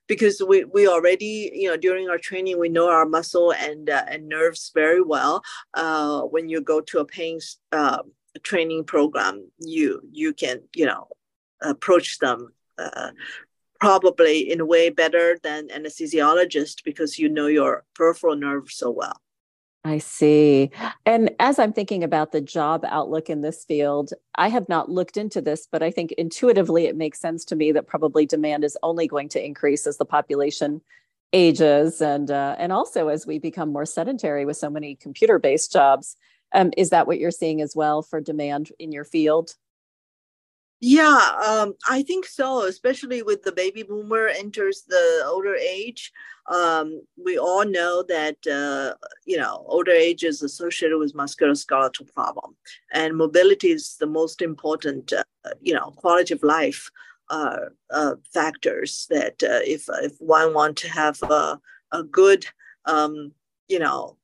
because 0.08 0.42
we, 0.48 0.63
we 0.63 0.88
already 0.88 1.52
you 1.54 1.68
know 1.68 1.78
during 1.78 2.10
our 2.10 2.18
training 2.18 2.60
we 2.60 2.70
know 2.70 2.90
our 2.90 3.06
muscle 3.06 3.52
and 3.54 3.90
uh, 3.90 4.06
and 4.08 4.28
nerves 4.28 4.72
very 4.74 5.02
well 5.02 5.44
uh, 5.74 6.22
when 6.22 6.50
you 6.50 6.62
go 6.62 6.82
to 6.82 7.00
a 7.00 7.06
pain 7.06 7.40
uh, 7.72 8.02
training 8.44 8.84
program 8.84 9.50
you 9.60 10.02
you 10.12 10.34
can 10.34 10.62
you 10.76 10.86
know 10.86 11.08
approach 11.62 12.20
them 12.20 12.54
uh, 12.78 13.12
probably 13.80 14.52
in 14.52 14.60
a 14.60 14.65
way 14.65 14.89
better 14.89 15.38
than 15.43 15.67
anesthesiologist 15.70 16.84
because 16.84 17.20
you 17.20 17.30
know 17.30 17.48
your 17.48 17.84
peripheral 17.96 18.36
nerve 18.36 18.72
so 18.72 18.89
well. 18.89 19.22
I 19.84 20.00
see. 20.00 20.70
And 21.06 21.32
as 21.39 21.60
I'm 21.60 21.72
thinking 21.72 22.04
about 22.04 22.34
the 22.34 22.41
job 22.41 22.84
outlook 22.86 23.30
in 23.30 23.41
this 23.41 23.63
field, 23.63 24.12
I 24.36 24.50
have 24.50 24.67
not 24.67 24.89
looked 24.89 25.15
into 25.15 25.39
this, 25.39 25.67
but 25.72 25.82
I 25.82 25.91
think 25.91 26.12
intuitively 26.13 26.88
it 26.88 26.98
makes 26.98 27.22
sense 27.22 27.46
to 27.46 27.56
me 27.56 27.72
that 27.72 27.88
probably 27.88 28.26
demand 28.26 28.65
is 28.65 28.78
only 28.84 29.08
going 29.08 29.30
to 29.30 29.43
increase 29.43 29.88
as 29.88 29.98
the 29.98 30.04
population 30.04 30.82
ages 31.34 32.02
and 32.02 32.32
uh, 32.32 32.56
and 32.58 32.72
also 32.72 33.10
as 33.10 33.28
we 33.28 33.38
become 33.39 33.72
more 33.72 33.86
sedentary 33.86 34.46
with 34.46 34.58
so 34.58 34.70
many 34.70 34.96
computer-based 34.96 35.72
jobs. 35.72 36.17
Um, 36.54 36.72
is 36.78 36.89
that 36.89 37.08
what 37.08 37.20
you're 37.20 37.32
seeing 37.32 37.62
as 37.62 37.76
well 37.76 38.02
for 38.02 38.20
demand 38.20 38.72
in 38.80 38.91
your 38.91 39.04
field? 39.04 39.56
Yeah, 40.80 41.32
um, 41.44 41.74
I 41.90 42.04
think 42.04 42.26
so. 42.26 42.66
Especially 42.66 43.24
with 43.24 43.42
the 43.42 43.52
baby 43.52 43.82
boomer 43.82 44.28
enters 44.28 44.84
the 44.88 45.24
older 45.26 45.56
age, 45.56 46.12
um, 46.48 47.02
we 47.24 47.40
all 47.40 47.66
know 47.66 48.04
that 48.08 48.38
uh, 48.46 48.94
you 49.26 49.38
know 49.38 49.66
older 49.68 49.92
age 49.92 50.24
is 50.24 50.44
associated 50.44 51.00
with 51.00 51.16
musculoskeletal 51.16 52.13
problem, 52.13 52.56
and 52.94 53.18
mobility 53.18 53.72
is 53.72 53.98
the 54.00 54.06
most 54.06 54.42
important 54.44 55.13
uh, 55.13 55.24
you 55.62 55.74
know 55.74 55.92
quality 55.96 56.36
of 56.36 56.44
life 56.44 56.92
uh, 57.32 57.58
uh 57.90 58.16
factors. 58.32 59.08
That 59.10 59.42
uh, 59.42 59.62
if 59.66 59.86
if 60.04 60.13
one 60.20 60.54
want 60.54 60.78
to 60.78 60.90
have 60.90 61.22
a, 61.24 61.60
a 61.92 62.04
good 62.04 62.46
um, 62.86 63.32
you 63.68 63.80
know 63.80 64.18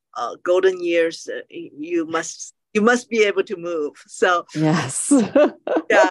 golden 0.43 0.83
years, 0.83 1.27
uh, 1.27 1.41
you 1.49 2.05
must 2.05 2.53
you 2.73 2.81
must 2.81 3.09
be 3.09 3.23
able 3.23 3.43
to 3.43 3.55
move. 3.55 3.93
So 4.07 4.45
yes, 4.55 5.11
yeah, 5.89 6.09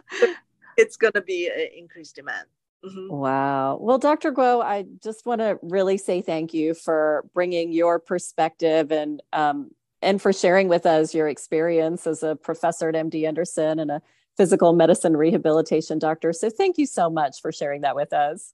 it's 0.76 0.96
going 0.96 1.12
to 1.14 1.22
be 1.22 1.48
an 1.48 1.68
increased 1.76 2.16
demand. 2.16 2.46
Mm-hmm. 2.84 3.14
Wow. 3.14 3.78
Well, 3.80 3.98
Dr. 3.98 4.32
Guo, 4.32 4.62
I 4.62 4.86
just 5.02 5.24
want 5.24 5.40
to 5.40 5.58
really 5.62 5.98
say 5.98 6.20
thank 6.20 6.52
you 6.52 6.74
for 6.74 7.24
bringing 7.32 7.72
your 7.72 8.00
perspective 8.00 8.90
and 8.90 9.22
um, 9.32 9.70
and 10.00 10.20
for 10.20 10.32
sharing 10.32 10.68
with 10.68 10.84
us 10.84 11.14
your 11.14 11.28
experience 11.28 12.06
as 12.06 12.24
a 12.24 12.34
professor 12.34 12.88
at 12.88 12.94
MD 12.96 13.26
Anderson 13.26 13.78
and 13.78 13.90
a 13.90 14.02
physical 14.36 14.72
medicine 14.72 15.16
rehabilitation 15.16 15.98
doctor. 15.98 16.32
So, 16.32 16.50
thank 16.50 16.76
you 16.76 16.86
so 16.86 17.08
much 17.08 17.40
for 17.40 17.52
sharing 17.52 17.82
that 17.82 17.94
with 17.94 18.12
us. 18.12 18.52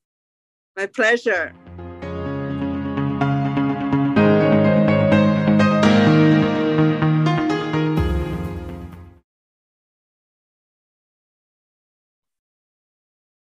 My 0.77 0.87
pleasure. 0.87 1.55